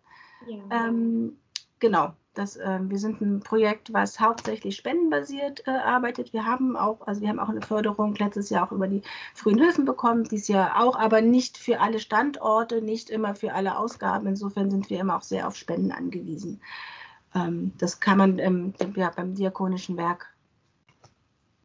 Ja. 0.49 0.89
Ähm, 0.89 1.39
genau, 1.79 2.13
das, 2.35 2.57
äh, 2.57 2.81
wir 2.83 2.99
sind 2.99 3.21
ein 3.21 3.41
Projekt, 3.41 3.93
was 3.93 4.19
hauptsächlich 4.19 4.77
spendenbasiert 4.77 5.67
äh, 5.67 5.71
arbeitet. 5.71 6.33
Wir 6.33 6.45
haben 6.45 6.77
auch, 6.77 7.07
also 7.07 7.21
wir 7.21 7.29
haben 7.29 7.39
auch 7.39 7.49
eine 7.49 7.63
Förderung 7.63 8.15
letztes 8.17 8.51
Jahr 8.51 8.67
auch 8.67 8.73
über 8.73 8.89
die 8.89 9.03
frühen 9.35 9.61
Hilfen 9.61 9.85
bekommen, 9.85 10.25
dieses 10.25 10.49
Jahr 10.49 10.83
auch, 10.83 10.97
aber 10.97 11.21
nicht 11.21 11.57
für 11.57 11.81
alle 11.81 12.01
Standorte, 12.01 12.83
nicht 12.83 13.11
immer 13.11 13.37
für 13.37 13.55
alle 13.55 13.79
Ausgaben. 13.79 14.27
Insofern 14.27 14.71
sind 14.71 14.91
wir 14.91 14.99
immer 14.99 15.17
auch 15.17 15.23
sehr 15.23 15.47
auf 15.47 15.57
Spenden 15.57 15.93
angewiesen. 15.93 16.61
Ähm, 17.35 17.73
das 17.79 18.01
kann 18.01 18.19
man 18.19 18.39
ähm, 18.39 18.75
ja, 18.97 19.11
beim 19.11 19.35
diakonischen 19.35 19.97
Werk, 19.97 20.35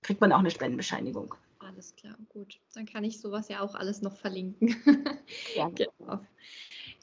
kriegt 0.02 0.22
man 0.22 0.32
auch 0.32 0.40
eine 0.40 0.52
Spendenbescheinigung. 0.52 1.36
Alles 1.60 1.96
klar, 1.96 2.16
gut. 2.30 2.60
Dann 2.74 2.86
kann 2.86 3.04
ich 3.04 3.20
sowas 3.20 3.48
ja 3.50 3.62
auch 3.62 3.76
alles 3.76 4.02
noch 4.02 4.16
verlinken. 4.16 4.76
Ja. 5.56 5.70
genau. 5.70 6.20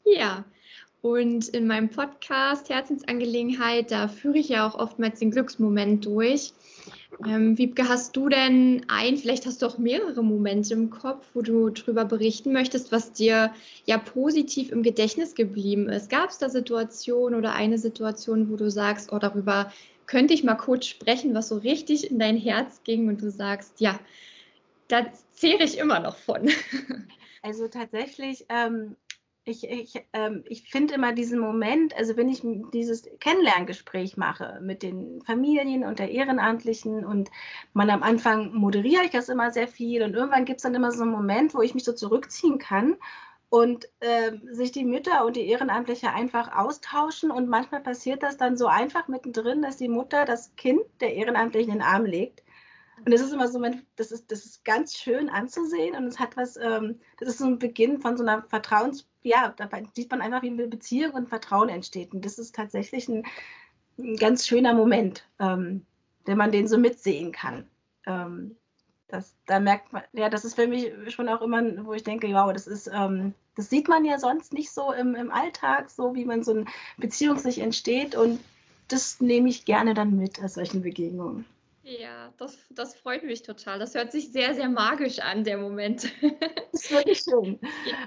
Ja, 0.04 0.44
und 1.02 1.48
in 1.48 1.68
meinem 1.68 1.88
Podcast 1.88 2.68
Herzensangelegenheit, 2.68 3.92
da 3.92 4.08
führe 4.08 4.38
ich 4.38 4.48
ja 4.48 4.66
auch 4.66 4.74
oftmals 4.74 5.20
den 5.20 5.30
Glücksmoment 5.30 6.04
durch. 6.04 6.52
Ähm, 7.24 7.56
Wiebke, 7.56 7.88
hast 7.88 8.16
du 8.16 8.28
denn 8.28 8.84
ein, 8.88 9.16
vielleicht 9.16 9.46
hast 9.46 9.62
du 9.62 9.66
auch 9.66 9.78
mehrere 9.78 10.22
Momente 10.22 10.74
im 10.74 10.90
Kopf, 10.90 11.26
wo 11.34 11.42
du 11.42 11.70
darüber 11.70 12.04
berichten 12.04 12.52
möchtest, 12.52 12.92
was 12.92 13.12
dir 13.12 13.54
ja 13.86 13.98
positiv 13.98 14.70
im 14.70 14.82
Gedächtnis 14.82 15.34
geblieben 15.34 15.88
ist? 15.88 16.10
Gab 16.10 16.30
es 16.30 16.38
da 16.38 16.48
Situationen 16.50 17.38
oder 17.38 17.54
eine 17.54 17.78
Situation, 17.78 18.50
wo 18.50 18.56
du 18.56 18.70
sagst, 18.70 19.12
oh, 19.12 19.18
darüber 19.18 19.72
könnte 20.06 20.34
ich 20.34 20.44
mal 20.44 20.54
kurz 20.54 20.86
sprechen, 20.86 21.34
was 21.34 21.48
so 21.48 21.56
richtig 21.56 22.10
in 22.10 22.18
dein 22.18 22.36
Herz 22.36 22.82
ging 22.84 23.08
und 23.08 23.22
du 23.22 23.30
sagst, 23.30 23.80
ja, 23.80 23.98
da 24.88 25.06
zehre 25.32 25.64
ich 25.64 25.78
immer 25.78 26.00
noch 26.00 26.16
von. 26.16 26.50
Also 27.42 27.68
tatsächlich 27.68 28.44
ähm, 28.48 28.96
ich, 29.46 29.70
ich, 29.70 30.04
ähm, 30.12 30.42
ich 30.46 30.68
finde 30.68 30.94
immer 30.94 31.12
diesen 31.12 31.38
Moment, 31.38 31.96
also 31.96 32.16
wenn 32.16 32.28
ich 32.28 32.42
dieses 32.72 33.08
Kennenlerngespräch 33.20 34.16
mache 34.16 34.58
mit 34.60 34.82
den 34.82 35.22
Familien 35.22 35.84
und 35.84 36.00
der 36.00 36.10
Ehrenamtlichen 36.10 37.04
und 37.04 37.30
man 37.72 37.88
am 37.90 38.02
Anfang 38.02 38.52
moderiere 38.54 39.04
ich 39.04 39.10
das 39.10 39.28
immer 39.28 39.52
sehr 39.52 39.68
viel 39.68 40.02
und 40.02 40.14
irgendwann 40.14 40.46
gibt 40.46 40.58
es 40.58 40.64
dann 40.64 40.74
immer 40.74 40.90
so 40.90 41.04
einen 41.04 41.12
Moment, 41.12 41.54
wo 41.54 41.62
ich 41.62 41.74
mich 41.74 41.84
so 41.84 41.92
zurückziehen 41.92 42.58
kann 42.58 42.96
und 43.48 43.88
äh, 44.00 44.32
sich 44.50 44.72
die 44.72 44.84
Mütter 44.84 45.24
und 45.24 45.36
die 45.36 45.46
Ehrenamtliche 45.46 46.12
einfach 46.12 46.52
austauschen 46.56 47.30
und 47.30 47.48
manchmal 47.48 47.82
passiert 47.82 48.24
das 48.24 48.36
dann 48.36 48.56
so 48.56 48.66
einfach 48.66 49.06
mittendrin, 49.06 49.62
dass 49.62 49.76
die 49.76 49.88
Mutter 49.88 50.24
das 50.24 50.56
Kind 50.56 50.82
der 51.00 51.14
Ehrenamtlichen 51.14 51.70
in 51.70 51.78
den 51.78 51.86
Arm 51.86 52.04
legt 52.04 52.42
und 53.04 53.12
das 53.12 53.20
ist 53.20 53.32
immer 53.32 53.48
so, 53.48 53.62
das 53.96 54.10
ist, 54.10 54.30
das 54.32 54.46
ist 54.46 54.64
ganz 54.64 54.96
schön 54.96 55.28
anzusehen 55.28 55.94
und 55.94 56.04
es 56.04 56.18
hat 56.18 56.36
was, 56.36 56.56
ähm, 56.56 56.98
das 57.18 57.28
ist 57.28 57.38
so 57.38 57.46
ein 57.46 57.58
Beginn 57.58 58.00
von 58.00 58.16
so 58.16 58.22
einer 58.22 58.42
Vertrauens, 58.42 59.06
ja, 59.22 59.52
da 59.56 59.68
sieht 59.94 60.10
man 60.10 60.20
einfach, 60.20 60.42
wie 60.42 60.50
eine 60.50 60.66
Beziehung 60.66 61.12
und 61.12 61.28
Vertrauen 61.28 61.68
entsteht. 61.68 62.14
Und 62.14 62.24
das 62.24 62.38
ist 62.38 62.54
tatsächlich 62.54 63.08
ein, 63.08 63.24
ein 63.98 64.16
ganz 64.16 64.46
schöner 64.46 64.72
Moment, 64.72 65.28
ähm, 65.40 65.84
wenn 66.24 66.38
man 66.38 66.52
den 66.52 66.68
so 66.68 66.78
mitsehen 66.78 67.32
kann. 67.32 67.68
Ähm, 68.06 68.56
das, 69.08 69.36
da 69.46 69.60
merkt 69.60 69.92
man, 69.92 70.02
ja, 70.12 70.28
das 70.28 70.44
ist 70.44 70.54
für 70.54 70.66
mich 70.66 70.92
schon 71.08 71.28
auch 71.28 71.42
immer, 71.42 71.62
wo 71.84 71.92
ich 71.92 72.02
denke, 72.02 72.28
wow, 72.28 72.52
das 72.52 72.66
ist, 72.66 72.90
ähm, 72.92 73.34
das 73.56 73.70
sieht 73.70 73.88
man 73.88 74.04
ja 74.04 74.18
sonst 74.18 74.52
nicht 74.52 74.70
so 74.70 74.92
im, 74.92 75.14
im 75.14 75.30
Alltag, 75.30 75.90
so 75.90 76.14
wie 76.14 76.24
man 76.24 76.42
so 76.42 76.52
eine 76.52 76.64
Beziehung 76.96 77.38
sich 77.38 77.58
entsteht 77.58 78.14
und 78.14 78.40
das 78.88 79.20
nehme 79.20 79.48
ich 79.48 79.64
gerne 79.64 79.94
dann 79.94 80.16
mit 80.16 80.42
aus 80.42 80.54
solchen 80.54 80.82
Begegnungen. 80.82 81.44
Ja, 81.88 82.32
das, 82.36 82.58
das 82.70 82.96
freut 82.96 83.22
mich 83.22 83.42
total. 83.42 83.78
Das 83.78 83.94
hört 83.94 84.10
sich 84.10 84.32
sehr, 84.32 84.56
sehr 84.56 84.68
magisch 84.68 85.20
an, 85.20 85.44
der 85.44 85.56
Moment. 85.56 86.12
Das 86.72 86.84
ist 86.84 86.90
wirklich 86.90 87.18
schön. 87.20 87.58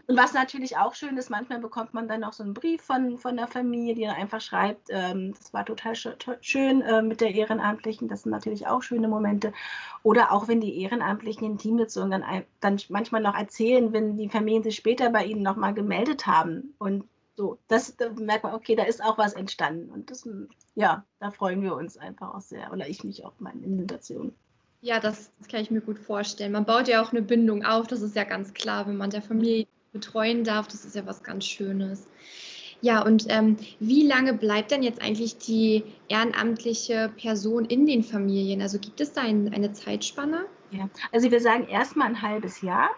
Und 0.06 0.16
was 0.18 0.34
natürlich 0.34 0.78
auch 0.78 0.94
schön 0.94 1.18
ist, 1.18 1.32
manchmal 1.32 1.60
bekommt 1.60 1.96
man 1.96 2.08
dann 2.08 2.20
noch 2.20 2.34
so 2.34 2.44
einen 2.44 2.54
Brief 2.54 2.84
von, 2.84 3.18
von 3.18 3.36
der 3.36 3.48
Familie, 3.48 3.96
die 3.96 4.04
dann 4.04 4.16
einfach 4.16 4.42
schreibt, 4.42 4.90
ähm, 4.90 5.34
das 5.36 5.54
war 5.54 5.66
total 5.66 5.96
schön 5.96 6.82
äh, 6.82 7.02
mit 7.02 7.20
der 7.20 7.34
Ehrenamtlichen. 7.34 8.08
Das 8.10 8.24
sind 8.24 8.32
natürlich 8.32 8.68
auch 8.68 8.84
schöne 8.84 9.08
Momente. 9.08 9.54
Oder 10.04 10.32
auch 10.32 10.48
wenn 10.48 10.62
die 10.62 10.80
Ehrenamtlichen 10.84 11.48
in 11.48 11.58
Teamsitzungen 11.58 12.12
dann, 12.12 12.44
dann 12.60 12.80
manchmal 12.90 13.22
noch 13.22 13.36
erzählen, 13.36 13.92
wenn 13.92 14.18
die 14.18 14.30
Familien 14.30 14.62
sich 14.62 14.76
später 14.76 15.10
bei 15.10 15.26
ihnen 15.26 15.42
nochmal 15.42 15.74
gemeldet 15.74 16.28
haben 16.28 16.76
und 16.78 17.06
so, 17.39 17.58
das 17.69 17.96
da 17.96 18.10
merkt 18.10 18.43
man, 18.43 18.53
okay, 18.53 18.75
da 18.75 18.84
ist 18.84 19.01
auch 19.01 19.17
was 19.17 19.31
entstanden. 19.31 19.89
Und 19.89 20.12
das, 20.12 20.27
ja, 20.75 21.05
da 21.22 21.31
freuen 21.31 21.62
wir 21.62 21.74
uns 21.74 21.96
einfach 21.96 22.36
auch 22.36 22.41
sehr. 22.41 22.74
Oder 22.74 22.89
ich 22.89 23.05
mich 23.05 23.24
auch 23.24 23.31
in 23.39 23.62
den 23.62 23.79
Situationen. 23.79 24.36
Ja, 24.81 25.00
das, 25.00 25.31
das, 25.39 25.48
kann 25.48 25.62
ich 25.62 25.72
mir 25.72 25.79
gut 25.79 26.00
vorstellen. 26.00 26.51
Man 26.51 26.65
baut 26.65 26.89
ja 26.89 27.01
auch 27.01 27.13
eine 27.13 27.22
Bindung 27.22 27.63
auf, 27.63 27.88
das 27.88 28.01
ist 28.01 28.17
ja 28.17 28.25
ganz 28.25 28.53
klar, 28.53 28.88
wenn 28.88 28.98
man 28.98 29.10
der 29.10 29.22
Familie 29.22 29.67
betreuen 29.93 30.43
darf, 30.43 30.67
das 30.67 30.84
ist 30.84 30.98
ja 30.98 31.05
was 31.05 31.24
ganz 31.24 31.46
Schönes. 31.46 32.08
Ja, 32.81 33.05
und 33.05 33.27
ähm, 33.29 33.55
wie 33.79 34.05
lange 34.05 34.34
bleibt 34.34 34.72
denn 34.72 34.84
jetzt 34.84 35.01
eigentlich 35.01 35.38
die 35.38 35.86
ehrenamtliche 36.10 37.10
Person 37.15 37.63
in 37.63 37.86
den 37.86 38.03
Familien? 38.03 38.62
Also 38.62 38.79
gibt 38.79 39.00
es 39.00 39.13
da 39.13 39.22
ein, 39.22 39.53
eine 39.53 39.72
Zeitspanne? 39.72 40.46
Ja, 40.72 40.89
also 41.13 41.31
wir 41.31 41.39
sagen 41.39 41.69
erstmal 41.69 42.08
ein 42.08 42.22
halbes 42.22 42.62
Jahr. 42.62 42.89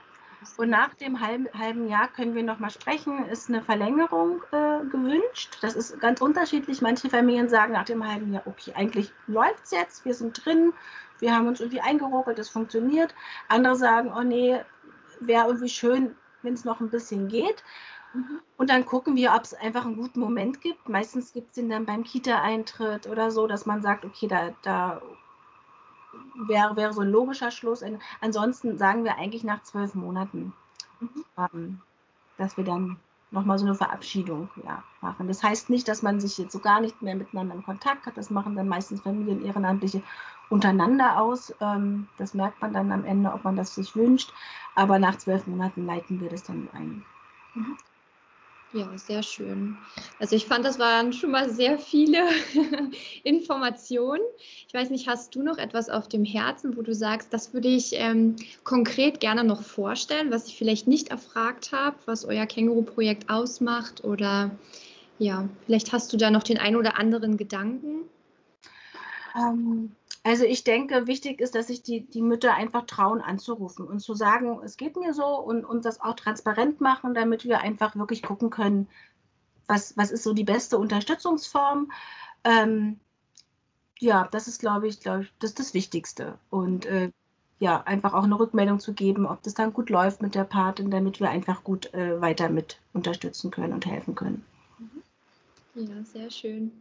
Und 0.58 0.70
nach 0.70 0.94
dem 0.96 1.20
halben, 1.20 1.48
halben 1.54 1.88
Jahr 1.88 2.08
können 2.08 2.34
wir 2.34 2.44
nochmal 2.44 2.72
sprechen, 2.72 3.26
ist 3.28 3.50
eine 3.50 3.62
Verlängerung 3.62 4.42
äh, 4.52 4.84
gewünscht. 4.86 5.58
Das 5.62 5.76
ist 5.76 6.00
ganz 6.00 6.20
unterschiedlich. 6.22 6.82
Manche 6.82 7.10
Familien 7.10 7.48
sagen 7.48 7.74
nach 7.74 7.86
dem 7.86 8.08
halben 8.08 8.34
Jahr, 8.34 8.44
okay, 8.46 8.74
eigentlich 8.76 9.12
läuft 9.28 9.66
es 9.66 9.72
jetzt, 9.72 10.06
wir 10.06 10.14
sind 10.14 10.44
drin, 10.44 10.74
wir 11.20 11.36
haben 11.36 11.48
uns 11.48 11.60
irgendwie 11.60 11.82
eingeruckelt, 11.82 12.40
es 12.40 12.50
funktioniert. 12.50 13.14
Andere 13.48 13.76
sagen, 13.76 14.12
oh 14.16 14.24
nee, 14.24 14.60
wäre 15.20 15.46
irgendwie 15.46 15.70
schön, 15.70 16.16
wenn 16.42 16.56
es 16.56 16.66
noch 16.66 16.80
ein 16.80 16.90
bisschen 16.90 17.28
geht. 17.28 17.64
Mhm. 18.14 18.42
Und 18.58 18.70
dann 18.70 18.86
gucken 18.86 19.16
wir, 19.16 19.34
ob 19.36 19.44
es 19.44 19.54
einfach 19.54 19.86
einen 19.86 19.96
guten 19.96 20.20
Moment 20.20 20.62
gibt. 20.62 20.90
Meistens 20.90 21.34
gibt 21.34 21.50
es 21.50 21.56
den 21.56 21.70
dann 21.70 21.86
beim 21.86 22.04
Kita-Eintritt 22.04 23.08
oder 23.08 23.32
so, 23.32 23.48
dass 23.48 23.66
man 23.66 23.82
sagt, 23.82 24.06
okay, 24.06 24.28
da, 24.28 24.50
da 24.64 25.02
wäre, 26.48 26.76
wäre 26.76 26.94
so 26.94 27.02
ein 27.02 27.12
logischer 27.12 27.52
Schluss. 27.52 27.84
Ansonsten 28.22 28.78
sagen 28.78 29.04
wir 29.04 29.18
eigentlich 29.18 29.44
nach 29.44 29.64
zwölf 29.64 29.96
Monaten, 29.96 30.54
mhm. 31.00 31.26
ähm, 31.38 31.82
dass 32.38 32.58
wir 32.58 32.64
dann 32.64 32.98
nochmal 33.32 33.58
so 33.58 33.66
eine 33.66 33.76
Verabschiedung 33.76 34.50
ja, 34.64 34.84
machen. 35.00 35.28
Das 35.28 35.42
heißt 35.42 35.70
nicht, 35.70 35.88
dass 35.88 36.02
man 36.02 36.20
sich 36.20 36.38
jetzt 36.38 36.52
so 36.52 36.60
gar 36.60 36.82
nicht 36.82 37.02
mehr 37.02 37.16
miteinander 37.16 37.56
in 37.56 37.64
Kontakt 37.64 38.06
hat. 38.06 38.18
Das 38.18 38.30
machen 38.30 38.56
dann 38.56 38.68
meistens 38.68 39.02
Familien 39.02 39.46
Ehrenamtliche 39.46 40.04
untereinander 40.50 41.20
aus. 41.20 41.54
Ähm, 41.62 42.08
das 42.18 42.34
merkt 42.34 42.62
man 42.62 42.74
dann 42.74 42.92
am 42.92 43.06
Ende, 43.06 43.32
ob 43.32 43.44
man 43.44 43.56
das 43.56 43.74
sich 43.74 43.96
wünscht. 43.96 44.34
Aber 44.76 45.00
nach 45.00 45.18
zwölf 45.18 45.48
Monaten 45.48 45.86
leiten 45.86 46.20
wir 46.20 46.30
das 46.30 46.44
dann 46.44 46.68
ein. 46.74 47.06
Mhm. 47.54 47.78
Ja, 48.74 48.98
sehr 48.98 49.22
schön. 49.22 49.76
Also 50.18 50.38
ich 50.38 50.46
fand, 50.46 50.64
das 50.64 50.80
waren 50.80 51.12
schon 51.12 51.32
mal 51.32 51.50
sehr 51.50 51.78
viele 51.78 52.20
Informationen. 53.24 54.22
Ich 54.66 54.74
weiß 54.74 54.92
nicht, 54.92 55.10
hast 55.10 55.36
du 55.36 55.44
noch 55.44 55.58
etwas 55.58 55.90
auf 55.90 56.08
dem 56.08 56.24
Herzen, 56.24 56.78
wo 56.78 56.82
du 56.82 56.96
sagst, 56.96 57.34
das 57.34 57.54
würde 57.54 57.68
ich 57.68 57.92
ähm, 57.96 58.38
konkret 58.64 59.20
gerne 59.20 59.44
noch 59.44 59.62
vorstellen, 59.62 60.32
was 60.32 60.48
ich 60.48 60.58
vielleicht 60.58 60.88
nicht 60.88 61.10
erfragt 61.10 61.74
habe, 61.74 61.98
was 62.06 62.24
euer 62.24 62.46
Känguru-Projekt 62.46 63.30
ausmacht? 63.30 64.06
Oder 64.06 64.52
ja, 65.20 65.50
vielleicht 65.66 65.92
hast 65.92 66.14
du 66.14 66.18
da 66.18 66.32
noch 66.32 66.44
den 66.44 66.58
ein 66.58 66.78
oder 66.78 66.98
anderen 66.98 67.36
Gedanken? 67.36 68.06
Ähm, 69.36 69.92
also 70.24 70.46
ich 70.46 70.64
denke, 70.64 71.08
wichtig 71.08 71.42
ist, 71.42 71.56
dass 71.56 71.68
sich 71.68 71.82
die, 71.82 72.06
die 72.06 72.22
Mütter 72.22 72.54
einfach 72.54 72.86
trauen 72.86 73.22
anzurufen 73.22 73.88
und 73.88 74.00
zu 74.00 74.14
sagen, 74.14 74.60
es 74.64 74.78
geht 74.78 74.96
mir 74.96 75.14
so 75.14 75.26
und, 75.26 75.66
und 75.66 75.84
das 75.86 76.00
auch 76.00 76.16
transparent 76.16 76.80
machen, 76.80 77.14
damit 77.14 77.46
wir 77.46 77.62
einfach 77.62 77.96
wirklich 77.96 78.22
gucken 78.22 78.52
können, 78.52 78.88
was, 79.68 79.98
was 79.98 80.12
ist 80.12 80.24
so 80.24 80.34
die 80.34 80.44
beste 80.44 80.78
Unterstützungsform. 80.78 81.92
Ähm, 82.44 83.00
ja, 84.00 84.28
das 84.32 84.48
ist, 84.48 84.60
glaube 84.60 84.88
ich, 84.88 85.00
glaub 85.00 85.22
ich, 85.22 85.34
das 85.40 85.56
das 85.56 85.74
Wichtigste. 85.74 86.38
Und 86.50 86.86
äh, 86.86 87.12
ja, 87.60 87.82
einfach 87.84 88.14
auch 88.14 88.24
eine 88.24 88.40
Rückmeldung 88.40 88.80
zu 88.80 88.94
geben, 88.94 89.26
ob 89.26 89.42
das 89.44 89.54
dann 89.54 89.74
gut 89.74 89.90
läuft 89.90 90.22
mit 90.22 90.36
der 90.36 90.44
Patin, 90.44 90.92
damit 90.92 91.20
wir 91.20 91.30
einfach 91.30 91.64
gut 91.64 91.94
äh, 91.94 92.20
weiter 92.20 92.50
mit 92.50 92.80
unterstützen 92.94 93.52
können 93.52 93.74
und 93.74 93.86
helfen 93.86 94.16
können. 94.16 94.44
Ja, 95.76 96.04
sehr 96.04 96.30
schön. 96.30 96.72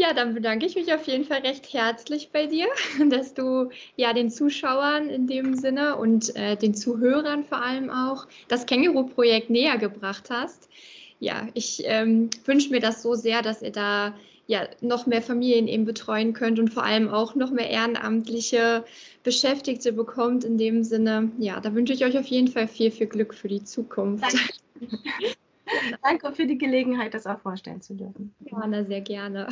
Ja, 0.00 0.14
dann 0.14 0.32
bedanke 0.32 0.64
ich 0.64 0.76
mich 0.76 0.94
auf 0.94 1.06
jeden 1.06 1.26
Fall 1.26 1.40
recht 1.40 1.74
herzlich 1.74 2.30
bei 2.32 2.46
dir, 2.46 2.68
dass 3.10 3.34
du 3.34 3.68
ja 3.96 4.14
den 4.14 4.30
Zuschauern 4.30 5.10
in 5.10 5.26
dem 5.26 5.54
Sinne 5.56 5.96
und 5.96 6.34
äh, 6.36 6.56
den 6.56 6.74
Zuhörern 6.74 7.44
vor 7.44 7.62
allem 7.62 7.90
auch 7.90 8.26
das 8.48 8.64
Känguru-Projekt 8.64 9.50
näher 9.50 9.76
gebracht 9.76 10.30
hast. 10.30 10.70
Ja, 11.18 11.48
ich 11.52 11.82
ähm, 11.84 12.30
wünsche 12.46 12.70
mir 12.70 12.80
das 12.80 13.02
so 13.02 13.14
sehr, 13.14 13.42
dass 13.42 13.60
ihr 13.60 13.72
da 13.72 14.14
ja 14.46 14.66
noch 14.80 15.04
mehr 15.04 15.20
Familien 15.20 15.68
eben 15.68 15.84
betreuen 15.84 16.32
könnt 16.32 16.58
und 16.58 16.72
vor 16.72 16.84
allem 16.84 17.10
auch 17.10 17.34
noch 17.34 17.50
mehr 17.50 17.68
ehrenamtliche 17.68 18.86
Beschäftigte 19.22 19.92
bekommt 19.92 20.44
in 20.44 20.56
dem 20.56 20.82
Sinne. 20.82 21.30
Ja, 21.38 21.60
da 21.60 21.74
wünsche 21.74 21.92
ich 21.92 22.06
euch 22.06 22.16
auf 22.16 22.26
jeden 22.26 22.48
Fall 22.48 22.68
viel, 22.68 22.90
viel 22.90 23.06
Glück 23.06 23.34
für 23.34 23.48
die 23.48 23.64
Zukunft. 23.64 24.24
Danke. 24.24 24.96
Danke 26.02 26.32
für 26.32 26.46
die 26.46 26.58
Gelegenheit, 26.58 27.14
das 27.14 27.26
auch 27.26 27.40
vorstellen 27.40 27.80
zu 27.80 27.94
dürfen. 27.94 28.34
Gerne, 28.44 28.84
sehr 28.84 29.00
gerne. 29.00 29.48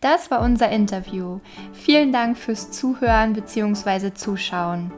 Das 0.00 0.30
war 0.30 0.40
unser 0.40 0.70
Interview. 0.70 1.40
Vielen 1.72 2.12
Dank 2.12 2.36
fürs 2.36 2.70
Zuhören 2.70 3.32
bzw. 3.32 4.12
Zuschauen. 4.14 4.92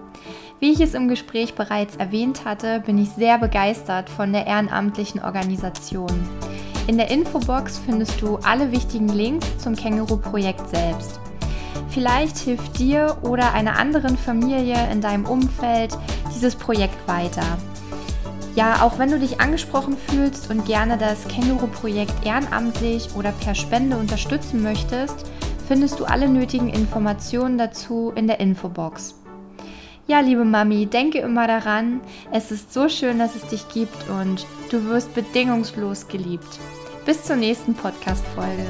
Wie 0.61 0.73
ich 0.73 0.81
es 0.81 0.95
im 0.95 1.09
Gespräch 1.09 1.55
bereits 1.55 1.97
erwähnt 1.97 2.45
hatte, 2.45 2.81
bin 2.81 2.97
ich 2.97 3.11
sehr 3.11 3.39
begeistert 3.39 4.09
von 4.09 4.33
der 4.33 4.47
ehrenamtlichen 4.47 5.23
Organisation. 5.23 6.09
In 6.87 6.97
der 6.97 7.11
Infobox 7.11 7.79
findest 7.79 8.21
du 8.21 8.37
alle 8.39 8.71
wichtigen 8.73 9.09
Links 9.09 9.59
zum 9.59 9.75
Känguru-Projekt 9.75 10.69
selbst. 10.69 11.21
Vielleicht 11.89 12.39
hilft 12.39 12.79
dir 12.79 13.17
oder 13.23 13.53
einer 13.53 13.79
anderen 13.79 14.17
Familie 14.17 14.77
in 14.91 15.01
deinem 15.01 15.27
Umfeld 15.27 15.97
dieses 16.35 16.55
Projekt 16.55 17.07
weiter. 17.07 17.59
Ja, 18.55 18.83
auch 18.83 18.99
wenn 18.99 19.11
du 19.11 19.19
dich 19.19 19.41
angesprochen 19.41 19.97
fühlst 19.97 20.49
und 20.49 20.65
gerne 20.65 20.97
das 20.97 21.27
Känguru-Projekt 21.27 22.25
ehrenamtlich 22.25 23.09
oder 23.17 23.33
per 23.33 23.57
Spende 23.57 23.97
unterstützen 23.97 24.63
möchtest, 24.63 25.27
findest 25.67 25.99
du 25.99 26.05
alle 26.05 26.29
nötigen 26.29 26.69
Informationen 26.69 27.59
dazu 27.59 28.13
in 28.15 28.29
der 28.29 28.39
Infobox. 28.39 29.17
Ja, 30.07 30.21
liebe 30.21 30.45
Mami, 30.45 30.87
denke 30.87 31.19
immer 31.19 31.49
daran, 31.49 32.01
es 32.31 32.53
ist 32.53 32.73
so 32.73 32.89
schön, 32.89 33.19
dass 33.19 33.35
es 33.35 33.47
dich 33.47 33.69
gibt 33.71 34.09
und 34.09 34.47
du 34.71 34.85
wirst 34.85 35.15
bedingungslos 35.15 36.07
geliebt. 36.09 36.61
Bis 37.07 37.25
zur 37.25 37.37
nächsten 37.37 37.75
Podcast-Folge. 37.75 38.67